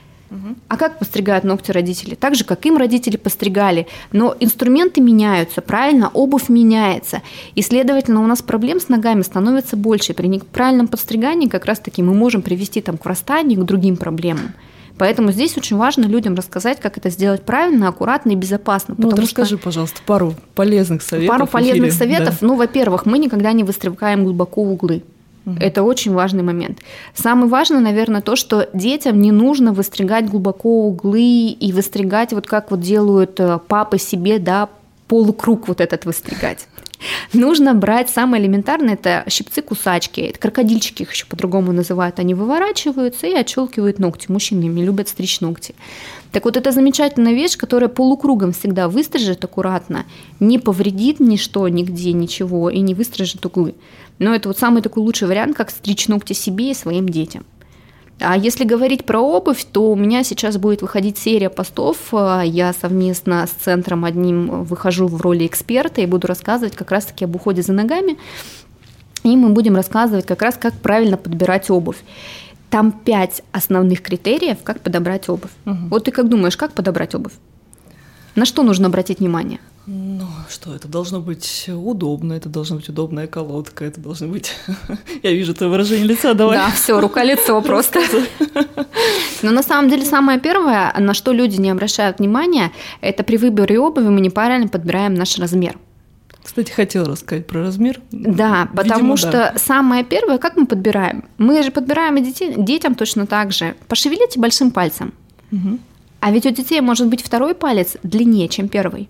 а 0.69 0.77
как 0.77 0.99
постригают 0.99 1.45
ногти 1.45 1.71
родители? 1.71 2.14
Так 2.14 2.35
же, 2.35 2.45
как 2.45 2.64
им 2.67 2.77
родители 2.77 3.17
постригали. 3.17 3.87
Но 4.12 4.37
инструменты 4.38 5.01
меняются, 5.01 5.62
правильно? 5.62 6.11
Обувь 6.12 6.49
меняется. 6.49 7.23
И, 7.55 7.62
следовательно, 7.62 8.23
у 8.23 8.27
нас 8.27 8.43
проблем 8.43 8.81
с 8.81 8.88
ногами 8.88 9.23
становится 9.23 9.77
больше. 9.77 10.14
При 10.14 10.27
неправильном 10.27 10.88
подстригании 10.88 11.49
как 11.49 11.64
раз-таки 11.64 12.03
мы 12.03 12.14
можем 12.14 12.43
привести 12.43 12.81
там, 12.81 12.99
к 12.99 13.05
врастанию, 13.05 13.61
к 13.61 13.64
другим 13.64 13.97
проблемам. 13.97 14.53
Поэтому 14.99 15.31
здесь 15.31 15.57
очень 15.57 15.77
важно 15.77 16.07
людям 16.07 16.35
рассказать, 16.35 16.81
как 16.81 16.99
это 16.99 17.09
сделать 17.09 17.43
правильно, 17.43 17.88
аккуратно 17.88 18.33
и 18.33 18.35
безопасно. 18.35 18.97
Ну, 18.99 19.11
вот 19.11 19.19
расскажи, 19.19 19.55
что... 19.55 19.64
пожалуйста, 19.64 20.01
пару 20.05 20.35
полезных 20.55 21.03
советов. 21.03 21.37
Пару 21.37 21.47
полезных 21.47 21.93
советов. 21.93 22.38
Да. 22.41 22.47
Ну, 22.47 22.57
во-первых, 22.57 23.07
мы 23.07 23.19
никогда 23.19 23.53
не 23.53 23.62
выстреваем 23.62 24.25
глубоко 24.25 24.62
углы. 24.62 25.05
Это 25.61 25.83
очень 25.83 26.13
важный 26.13 26.43
момент. 26.43 26.79
Самый 27.15 27.49
важный, 27.49 27.81
наверное, 27.81 28.21
то, 28.21 28.37
что 28.37 28.69
детям 28.73 29.21
не 29.21 29.33
нужно 29.33 29.73
выстригать 29.73 30.29
глубоко 30.29 30.87
углы 30.87 31.51
и 31.51 31.73
выстригать 31.73 32.33
вот 32.33 32.47
как 32.47 32.71
вот 32.71 32.81
делают 32.81 33.41
э, 33.41 33.59
папы 33.69 33.99
себе, 33.99 34.39
да, 34.39 34.69
полукруг 35.07 35.69
вот 35.69 35.81
этот 35.81 36.05
выстригать. 36.05 36.67
Нужно 37.33 37.75
брать 37.75 38.11
самое 38.11 38.43
элементарное, 38.43 38.95
это 38.95 39.25
щипцы-кусачки, 39.29 40.21
это 40.21 40.39
крокодильчики 40.39 41.03
их 41.03 41.13
еще 41.13 41.27
по-другому 41.27 41.73
называют, 41.73 42.19
они 42.19 42.35
выворачиваются 42.35 43.27
и 43.27 43.35
отщелкивают 43.35 43.99
ногти. 43.99 44.31
Мужчины 44.31 44.65
не 44.65 44.85
любят 44.85 45.09
стричь 45.09 45.41
ногти. 45.41 45.75
Так 46.33 46.45
вот, 46.45 46.57
это 46.57 46.73
замечательная 46.73 47.33
вещь, 47.33 47.57
которая 47.57 47.89
полукругом 47.89 48.53
всегда 48.53 48.89
выстрижет 48.89 49.45
аккуратно, 49.45 50.05
не 50.41 50.59
повредит 50.59 51.21
ничто, 51.21 51.67
нигде, 51.69 52.13
ничего, 52.13 52.69
и 52.69 52.81
не 52.81 52.95
выстрижет 52.95 53.45
углы. 53.47 53.75
Но 54.19 54.35
это 54.35 54.49
вот 54.49 54.59
самый 54.59 54.83
такой 54.83 55.03
лучший 55.03 55.29
вариант, 55.29 55.57
как 55.57 55.71
стричь 55.71 56.09
ногти 56.09 56.33
себе 56.33 56.71
и 56.71 56.75
своим 56.75 57.09
детям. 57.09 57.45
А 58.21 58.37
если 58.37 58.65
говорить 58.65 59.05
про 59.05 59.21
обувь, 59.21 59.65
то 59.71 59.93
у 59.93 59.97
меня 59.97 60.25
сейчас 60.25 60.57
будет 60.57 60.83
выходить 60.83 61.19
серия 61.19 61.51
постов. 61.51 62.13
Я 62.13 62.73
совместно 62.73 63.47
с 63.47 63.51
центром 63.51 64.05
одним 64.05 64.65
выхожу 64.65 65.07
в 65.07 65.21
роли 65.21 65.47
эксперта 65.47 66.01
и 66.01 66.07
буду 66.07 66.27
рассказывать 66.27 66.75
как 66.75 66.91
раз-таки 66.91 67.27
об 67.27 67.37
уходе 67.37 67.63
за 67.63 67.73
ногами. 67.73 68.19
И 69.23 69.37
мы 69.37 69.51
будем 69.51 69.77
рассказывать 69.77 70.27
как 70.27 70.43
раз, 70.43 70.57
как 70.57 70.75
правильно 70.75 71.17
подбирать 71.17 71.71
обувь. 71.71 71.99
Там 72.71 72.93
пять 72.93 73.43
основных 73.53 74.03
критериев, 74.03 74.59
как 74.65 74.81
подобрать 74.81 75.29
обувь. 75.29 75.51
Угу. 75.65 75.77
Вот 75.91 76.05
ты 76.05 76.11
как 76.11 76.29
думаешь, 76.29 76.57
как 76.57 76.73
подобрать 76.73 77.15
обувь? 77.15 77.33
На 78.35 78.45
что 78.45 78.62
нужно 78.62 78.87
обратить 78.88 79.19
внимание? 79.19 79.61
Ну, 79.91 80.27
что, 80.51 80.75
это 80.75 80.87
должно 80.87 81.21
быть 81.21 81.64
удобно, 81.67 82.35
это 82.35 82.51
должна 82.51 82.77
быть 82.77 82.91
удобная 82.91 83.27
колодка, 83.27 83.87
это 83.87 83.99
должно 84.01 84.29
быть... 84.29 84.53
Я 85.23 85.33
вижу 85.33 85.53
это 85.53 85.67
выражение 85.69 86.07
лица, 86.07 86.35
давай. 86.35 86.59
Да, 86.59 86.71
все, 86.71 87.01
рука-лицо 87.01 87.62
просто. 87.62 88.01
Но 89.43 89.51
на 89.51 89.62
самом 89.62 89.88
деле 89.88 90.05
самое 90.05 90.38
первое, 90.38 90.95
на 90.99 91.14
что 91.14 91.33
люди 91.33 91.59
не 91.59 91.71
обращают 91.71 92.19
внимания, 92.19 92.71
это 93.01 93.23
при 93.25 93.38
выборе 93.38 93.81
обуви 93.81 94.09
мы 94.09 94.21
неправильно 94.21 94.69
подбираем 94.69 95.14
наш 95.14 95.38
размер. 95.38 95.79
Кстати, 96.45 96.71
хотела 96.71 97.09
рассказать 97.09 97.47
про 97.47 97.62
размер. 97.62 98.01
Да, 98.11 98.69
Видимо, 98.71 98.77
потому 98.77 99.17
что 99.17 99.31
да. 99.31 99.55
самое 99.57 100.05
первое, 100.05 100.37
как 100.37 100.57
мы 100.57 100.67
подбираем? 100.67 101.25
Мы 101.38 101.62
же 101.62 101.71
подбираем 101.71 102.17
и 102.17 102.21
детей, 102.21 102.55
детям 102.59 102.95
точно 102.95 103.27
так 103.27 103.53
же. 103.53 103.75
Пошевелите 103.87 104.38
большим 104.38 104.71
пальцем. 104.71 105.14
Угу. 105.51 105.79
А 106.21 106.31
ведь 106.31 106.47
у 106.47 106.51
детей 106.51 106.81
может 106.81 107.09
быть 107.09 107.23
второй 107.23 107.55
палец 107.55 107.97
длиннее, 108.03 108.49
чем 108.49 108.69
первый. 108.69 109.09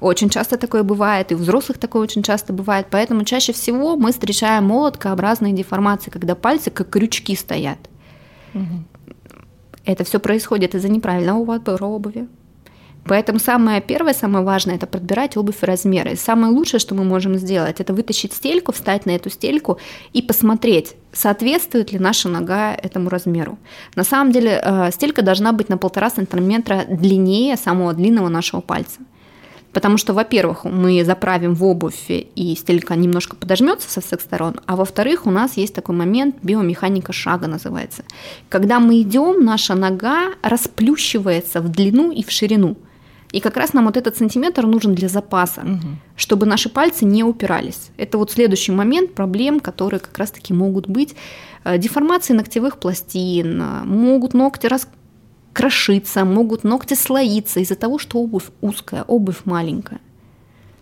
Очень 0.00 0.28
часто 0.28 0.56
такое 0.56 0.84
бывает, 0.84 1.32
и 1.32 1.34
у 1.34 1.38
взрослых 1.38 1.78
такое 1.78 2.02
очень 2.02 2.22
часто 2.22 2.52
бывает, 2.52 2.86
поэтому 2.90 3.24
чаще 3.24 3.52
всего 3.52 3.96
мы 3.96 4.12
встречаем 4.12 4.66
молоткообразные 4.66 5.52
деформации, 5.52 6.10
когда 6.10 6.36
пальцы 6.36 6.70
как 6.70 6.88
крючки 6.88 7.34
стоят. 7.34 7.78
Угу. 8.54 8.84
Это 9.84 10.04
все 10.04 10.20
происходит 10.20 10.76
из-за 10.76 10.88
неправильного 10.88 11.44
подбора 11.44 11.86
обуви. 11.86 12.28
Поэтому 13.08 13.38
самое 13.38 13.80
первое, 13.80 14.12
самое 14.12 14.44
важное– 14.44 14.74
это 14.76 14.86
подбирать 14.86 15.36
обувь 15.36 15.62
и 15.62 15.66
размеры. 15.66 16.14
самое 16.16 16.52
лучшее, 16.52 16.78
что 16.78 16.94
мы 16.94 17.04
можем 17.04 17.36
сделать, 17.36 17.80
это 17.80 17.94
вытащить 17.94 18.34
стельку, 18.34 18.72
встать 18.72 19.06
на 19.06 19.12
эту 19.12 19.30
стельку 19.30 19.78
и 20.12 20.20
посмотреть, 20.20 20.94
соответствует 21.12 21.90
ли 21.90 21.98
наша 21.98 22.28
нога 22.28 22.74
этому 22.74 23.08
размеру. 23.08 23.58
На 23.96 24.04
самом 24.04 24.30
деле 24.30 24.60
э, 24.62 24.90
стелька 24.92 25.22
должна 25.22 25.52
быть 25.52 25.70
на 25.70 25.78
полтора 25.78 26.10
сантиметра 26.10 26.84
длиннее 26.86 27.56
самого 27.56 27.94
длинного 27.94 28.28
нашего 28.28 28.60
пальца. 28.60 29.00
Потому 29.72 29.96
что, 29.96 30.12
во-первых, 30.12 30.64
мы 30.64 31.04
заправим 31.04 31.54
в 31.54 31.64
обувь, 31.64 32.06
и 32.08 32.56
стелька 32.56 32.94
немножко 32.94 33.36
подожмется 33.36 33.90
со 33.90 34.00
всех 34.00 34.20
сторон, 34.20 34.60
а 34.66 34.76
во-вторых, 34.76 35.26
у 35.26 35.30
нас 35.30 35.56
есть 35.56 35.74
такой 35.74 35.94
момент, 35.94 36.36
биомеханика 36.42 37.12
шага 37.12 37.46
называется. 37.46 38.02
Когда 38.48 38.80
мы 38.80 39.00
идем, 39.00 39.44
наша 39.44 39.74
нога 39.74 40.32
расплющивается 40.42 41.60
в 41.60 41.68
длину 41.68 42.10
и 42.10 42.22
в 42.22 42.30
ширину. 42.30 42.76
И 43.32 43.40
как 43.40 43.56
раз 43.56 43.74
нам 43.74 43.84
вот 43.86 43.96
этот 43.96 44.16
сантиметр 44.16 44.66
нужен 44.66 44.94
для 44.94 45.08
запаса, 45.08 45.60
угу. 45.60 45.88
чтобы 46.16 46.46
наши 46.46 46.68
пальцы 46.70 47.04
не 47.04 47.22
упирались. 47.24 47.90
Это 47.98 48.16
вот 48.16 48.30
следующий 48.30 48.72
момент 48.72 49.14
проблем, 49.14 49.60
которые 49.60 50.00
как 50.00 50.16
раз-таки 50.16 50.54
могут 50.54 50.88
быть. 50.88 51.14
Э, 51.64 51.76
деформации 51.76 52.32
ногтевых 52.32 52.78
пластин, 52.78 53.60
э, 53.60 53.84
могут 53.84 54.34
ногти 54.34 54.66
рас 54.66 54.88
крошиться, 55.52 56.24
могут 56.24 56.64
ногти 56.64 56.94
слоиться 56.94 57.60
из-за 57.60 57.74
того, 57.74 57.98
что 57.98 58.18
обувь 58.18 58.50
узкая, 58.60 59.02
обувь 59.02 59.40
маленькая. 59.44 60.00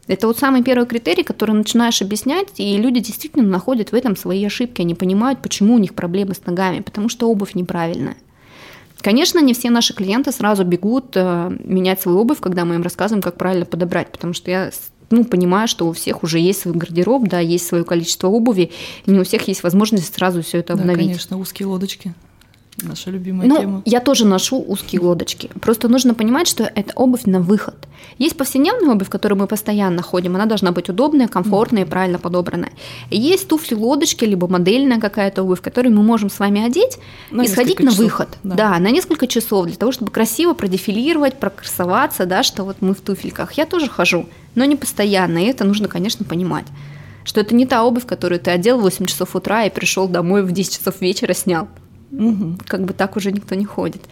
Это 0.07 0.29
вот 0.29 0.39
самый 0.39 0.63
первый 0.63 0.87
критерий, 0.87 1.25
который 1.25 1.53
начинаешь 1.53 2.01
объяснять, 2.01 2.61
и 2.61 2.77
люди 2.77 3.01
действительно 3.01 3.45
находят 3.45 3.91
в 3.91 3.95
этом 3.95 4.15
свои 4.15 4.45
ошибки, 4.45 4.83
они 4.83 4.95
понимают, 4.95 5.43
почему 5.43 5.75
у 5.75 5.79
них 5.79 5.95
проблемы 5.95 6.35
с 6.35 6.47
ногами, 6.47 6.81
потому 6.81 7.09
что 7.09 7.29
обувь 7.29 7.55
неправильная. 7.55 8.17
Конечно, 9.07 9.39
не 9.39 9.55
все 9.55 9.71
наши 9.71 9.95
клиенты 9.95 10.33
сразу 10.33 10.65
бегут 10.65 11.13
э, 11.15 11.57
менять 11.63 12.01
свою 12.01 12.19
обувь, 12.19 12.41
когда 12.41 12.65
мы 12.65 12.75
им 12.75 12.83
рассказываем, 12.83 13.23
как 13.23 13.37
правильно 13.37 13.65
подобрать, 13.65 14.11
потому 14.11 14.33
что 14.33 14.51
я 14.51 14.73
ну, 15.11 15.23
понимаю, 15.25 15.69
что 15.69 15.87
у 15.87 15.93
всех 15.93 16.25
уже 16.25 16.41
есть 16.41 16.63
свой 16.63 16.75
гардероб, 16.75 17.29
да, 17.29 17.39
есть 17.39 17.69
свое 17.69 17.85
количество 17.85 18.27
обуви, 18.27 18.73
и 19.05 19.11
не 19.13 19.21
у 19.21 19.23
всех 19.23 19.47
есть 19.47 19.63
возможность 19.63 20.13
сразу 20.13 20.43
все 20.43 20.59
это 20.59 20.73
обновить. 20.73 21.03
Да, 21.03 21.07
конечно, 21.07 21.39
узкие 21.39 21.69
лодочки. 21.69 22.15
Наша 22.83 23.11
любимая 23.11 23.49
ну, 23.49 23.59
тема. 23.59 23.83
Я 23.87 24.01
тоже 24.01 24.27
ношу 24.27 24.63
узкие 24.63 25.01
лодочки. 25.01 25.49
Просто 25.61 25.89
нужно 25.89 26.13
понимать, 26.13 26.47
что 26.47 26.65
это 26.65 26.93
обувь 26.95 27.25
на 27.25 27.41
выход. 27.41 27.75
Есть 28.19 28.37
повседневная 28.37 28.93
обувь, 28.93 29.07
в 29.07 29.11
которой 29.11 29.35
мы 29.35 29.47
постоянно 29.47 30.03
ходим. 30.03 30.35
Она 30.35 30.45
должна 30.45 30.73
быть 30.73 30.91
удобная, 30.91 31.27
комфортная 31.27 31.85
и 31.85 31.87
правильно 31.87 32.19
подобранная. 32.19 32.73
Есть 33.11 33.49
туфли-лодочки, 33.49 34.27
либо 34.27 34.47
модельная 34.47 35.01
какая-то 35.01 35.43
обувь, 35.43 35.63
которую 35.63 35.95
мы 35.95 36.03
можем 36.03 36.29
с 36.29 36.39
вами 36.39 36.67
одеть 36.67 36.99
на 37.31 37.43
и 37.43 37.49
сходить 37.49 37.79
часов. 37.79 37.99
на 37.99 38.05
выход. 38.05 38.29
Да. 38.43 38.55
да, 38.55 38.79
на 38.79 38.91
несколько 38.91 39.27
часов, 39.27 39.67
для 39.67 39.77
того, 39.77 39.93
чтобы 39.93 40.11
красиво 40.11 40.53
продефилировать, 40.53 41.35
прокрасоваться, 41.35 42.27
да, 42.27 42.43
что 42.43 42.65
вот 42.65 42.77
мы 42.81 42.95
в 42.95 43.01
туфельках. 43.01 43.53
Я 43.55 43.65
тоже 43.65 43.89
хожу, 43.89 44.27
но 44.55 44.67
не 44.67 44.77
постоянно, 44.77 45.39
и 45.39 45.47
это 45.47 45.65
нужно, 45.65 45.89
конечно, 45.89 46.25
понимать 46.25 46.67
что 47.25 47.41
это 47.41 47.57
не 47.57 47.67
та 47.67 47.83
обувь, 47.83 48.07
которую 48.07 48.39
ты 48.39 48.53
одел 48.53 48.79
в 48.79 48.83
8 48.83 49.05
часов 49.07 49.35
утра 49.35 49.65
и 49.65 49.71
пришел 49.71 50.07
домой 50.07 50.45
в 50.45 50.53
10 50.53 50.79
часов 50.79 51.01
вечера 51.01 51.35
снял. 51.35 51.67
Угу. 52.13 52.59
Как 52.67 52.85
бы 52.85 52.93
так 52.93 53.17
уже 53.17 53.33
никто 53.33 53.55
не 53.55 53.65
ходит. 53.65 54.03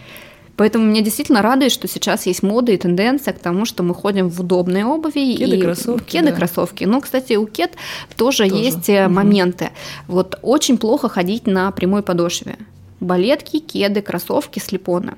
Поэтому 0.57 0.85
меня 0.85 1.03
действительно 1.03 1.43
радует, 1.43 1.73
что 1.73 1.89
сейчас 1.89 2.27
есть 2.27 2.43
мода 2.43 2.71
и 2.71 2.77
тенденция 2.77 3.35
к 3.35 3.41
тому, 3.41 3.65
что 3.65 3.83
мы 3.83 3.93
ходим 3.95 4.29
в 4.29 4.41
удобной 4.41 4.85
обуви. 4.85 5.35
Кеды, 5.37 5.57
и 5.57 5.61
кроссовки. 5.61 6.11
Кеды, 6.11 6.31
да. 6.31 6.37
кроссовки. 6.37 6.85
Ну, 6.85 7.01
кстати, 7.01 7.35
у 7.35 7.47
кед 7.47 7.73
тоже, 8.17 8.49
тоже. 8.49 8.63
есть 8.63 8.89
угу. 8.89 9.13
моменты. 9.13 9.71
Вот 10.07 10.39
очень 10.43 10.79
плохо 10.79 11.09
ходить 11.09 11.47
на 11.47 11.71
прямой 11.73 12.03
подошве. 12.03 12.57
Балетки, 13.01 13.59
кеды, 13.59 14.01
кроссовки, 14.01 14.61
слепоны. 14.61 15.15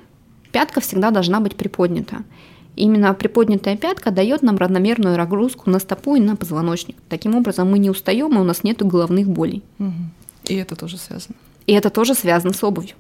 Пятка 0.52 0.80
всегда 0.80 1.10
должна 1.10 1.40
быть 1.40 1.54
приподнята. 1.54 2.24
Именно 2.74 3.12
приподнятая 3.14 3.76
пятка 3.76 4.10
дает 4.10 4.42
нам 4.42 4.56
равномерную 4.56 5.16
нагрузку 5.16 5.70
на 5.70 5.78
стопу 5.78 6.16
и 6.16 6.20
на 6.20 6.36
позвоночник. 6.36 6.96
Таким 7.08 7.34
образом, 7.34 7.70
мы 7.70 7.78
не 7.78 7.90
устаем, 7.90 8.34
и 8.34 8.40
у 8.40 8.44
нас 8.44 8.64
нет 8.64 8.82
головных 8.82 9.28
болей. 9.28 9.62
Угу. 9.78 9.92
И 10.48 10.54
это 10.54 10.76
тоже 10.76 10.96
связано. 10.96 11.36
И 11.66 11.72
это 11.72 11.90
тоже 11.90 12.14
связано 12.14 12.52
с 12.52 12.62
обувью. 12.62 12.94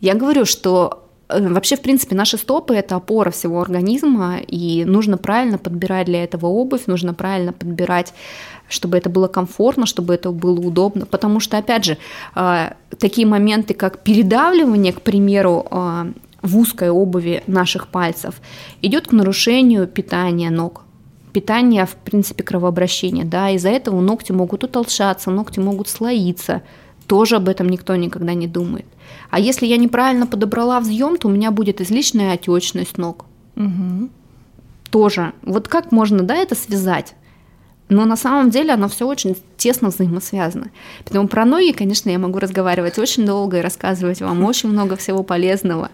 Я 0.00 0.14
говорю, 0.14 0.44
что 0.44 1.04
э, 1.28 1.48
Вообще, 1.48 1.76
в 1.76 1.82
принципе, 1.82 2.14
наши 2.14 2.38
стопы– 2.38 2.74
это 2.76 2.96
опора 2.96 3.30
всего 3.30 3.60
организма, 3.60 4.38
и 4.38 4.84
нужно 4.84 5.18
правильно 5.18 5.58
подбирать 5.58 6.06
для 6.06 6.24
этого 6.24 6.46
обувь, 6.46 6.86
нужно 6.86 7.14
правильно 7.14 7.52
подбирать, 7.52 8.14
чтобы 8.68 8.96
это 8.96 9.10
было 9.10 9.28
комфортно, 9.28 9.86
чтобы 9.86 10.14
это 10.14 10.30
было 10.30 10.58
удобно. 10.58 11.04
Потому 11.06 11.40
что, 11.40 11.58
опять 11.58 11.84
же, 11.84 11.98
э, 12.34 12.70
такие 12.98 13.26
моменты, 13.26 13.74
как 13.74 14.02
передавливание, 14.02 14.92
к 14.92 15.02
примеру, 15.02 15.66
э, 15.70 16.12
в 16.40 16.56
узкой 16.56 16.90
обуви 16.90 17.42
наших 17.46 17.88
пальцев, 17.88 18.40
идет 18.80 19.08
к 19.08 19.12
нарушению 19.12 19.86
питания 19.86 20.50
ног 20.50 20.84
питания, 21.32 21.86
в 21.86 21.94
принципе, 21.94 22.42
кровообращения, 22.42 23.24
да, 23.24 23.50
из-за 23.50 23.68
этого 23.68 24.00
ногти 24.00 24.32
могут 24.32 24.64
утолщаться, 24.64 25.30
ногти 25.30 25.60
могут 25.60 25.88
слоиться, 25.88 26.62
тоже 27.08 27.36
об 27.36 27.48
этом 27.48 27.68
никто 27.68 27.96
никогда 27.96 28.34
не 28.34 28.46
думает. 28.46 28.86
А 29.30 29.40
если 29.40 29.66
я 29.66 29.78
неправильно 29.78 30.26
подобрала 30.26 30.78
взъем, 30.78 31.16
то 31.16 31.28
у 31.28 31.30
меня 31.30 31.50
будет 31.50 31.80
излишняя 31.80 32.34
отечность 32.34 32.98
ног. 32.98 33.24
Угу. 33.56 34.10
Тоже. 34.90 35.32
Вот 35.42 35.68
как 35.68 35.90
можно, 35.90 36.22
да, 36.22 36.36
это 36.36 36.54
связать? 36.54 37.14
Но 37.88 38.04
на 38.04 38.16
самом 38.16 38.50
деле 38.50 38.74
оно 38.74 38.88
все 38.88 39.06
очень 39.06 39.34
тесно 39.56 39.88
взаимосвязано. 39.88 40.70
Поэтому 41.04 41.26
про 41.26 41.46
ноги, 41.46 41.72
конечно, 41.72 42.10
я 42.10 42.18
могу 42.18 42.38
разговаривать 42.38 42.98
очень 42.98 43.24
долго 43.24 43.58
и 43.58 43.62
рассказывать 43.62 44.20
вам 44.20 44.44
очень 44.50 44.68
много 44.68 44.96
всего 44.96 45.22
полезного. 45.22 45.90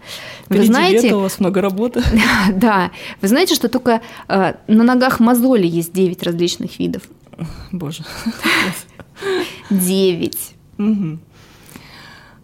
Вы 0.48 0.64
знаете, 0.64 1.04
лето, 1.04 1.18
у 1.18 1.20
вас 1.20 1.38
много 1.38 1.60
работы. 1.60 2.02
Да, 2.52 2.90
вы 3.20 3.28
знаете, 3.28 3.54
что 3.54 3.68
только 3.68 4.00
э, 4.28 4.54
на 4.66 4.82
ногах 4.82 5.20
мозоли 5.20 5.66
есть 5.66 5.92
9 5.92 6.22
различных 6.24 6.80
видов. 6.80 7.02
Боже. 7.70 8.02
9. 9.70 10.54
Угу. 10.78 11.18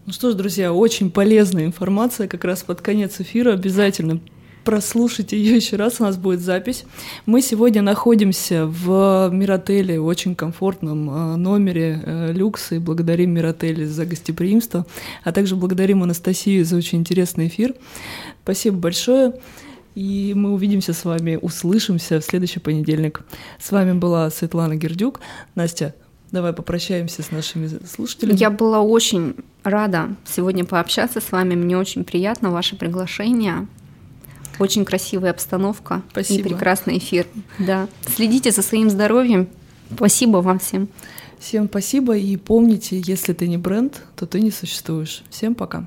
Ну 0.07 0.13
что 0.13 0.31
ж, 0.31 0.35
друзья, 0.35 0.73
очень 0.73 1.11
полезная 1.11 1.67
информация 1.67 2.27
как 2.27 2.45
раз 2.45 2.63
под 2.63 2.81
конец 2.81 3.21
эфира. 3.21 3.53
Обязательно 3.53 4.21
прослушайте 4.65 5.37
ее 5.37 5.57
еще 5.57 5.77
раз, 5.77 6.01
у 6.01 6.05
нас 6.05 6.17
будет 6.17 6.41
запись. 6.41 6.85
Мы 7.27 7.43
сегодня 7.43 7.83
находимся 7.83 8.67
в 8.67 9.31
Миротеле, 9.33 10.01
очень 10.01 10.35
комфортном 10.35 11.11
э, 11.11 11.37
номере 11.37 12.03
э, 12.05 12.33
люкс, 12.33 12.73
и 12.73 12.79
благодарим 12.79 13.31
Миротеле 13.31 13.87
за 13.87 14.07
гостеприимство, 14.07 14.87
а 15.25 15.33
также 15.33 15.57
благодарим 15.57 16.03
Анастасию 16.03 16.65
за 16.65 16.77
очень 16.77 16.99
интересный 16.99 17.49
эфир. 17.49 17.75
Спасибо 18.43 18.77
большое. 18.77 19.35
И 19.95 20.33
мы 20.37 20.53
увидимся 20.53 20.93
с 20.93 21.05
вами, 21.05 21.39
услышимся 21.41 22.21
в 22.21 22.25
следующий 22.25 22.61
понедельник. 22.61 23.23
С 23.59 23.73
вами 23.73 23.93
была 23.93 24.31
Светлана 24.31 24.77
Гердюк. 24.77 25.21
Настя, 25.57 25.95
Давай 26.33 26.53
попрощаемся 26.53 27.23
с 27.23 27.31
нашими 27.33 27.69
слушателями. 27.85 28.37
Я 28.37 28.51
была 28.51 28.81
очень 28.81 29.35
рада 29.65 30.11
сегодня 30.25 30.65
пообщаться 30.65 31.21
с 31.21 31.33
вами. 31.33 31.55
Мне 31.55 31.77
очень 31.77 32.05
приятно 32.05 32.51
ваше 32.51 32.77
приглашение. 32.77 33.67
Очень 34.59 34.85
красивая 34.85 35.31
обстановка 35.31 36.03
Спасибо. 36.11 36.41
и 36.41 36.43
прекрасный 36.53 36.99
эфир. 36.99 37.27
Да. 37.59 37.89
Следите 38.15 38.53
за 38.53 38.63
своим 38.63 38.91
здоровьем. 38.91 39.49
Спасибо 39.95 40.39
вам 40.39 40.59
всем. 40.59 40.89
Всем 41.41 41.67
спасибо 41.69 42.17
и 42.17 42.37
помните, 42.37 43.01
если 43.05 43.33
ты 43.33 43.49
не 43.49 43.57
бренд, 43.57 44.03
то 44.15 44.27
ты 44.27 44.41
не 44.41 44.51
существуешь. 44.51 45.23
Всем 45.31 45.55
пока. 45.55 45.87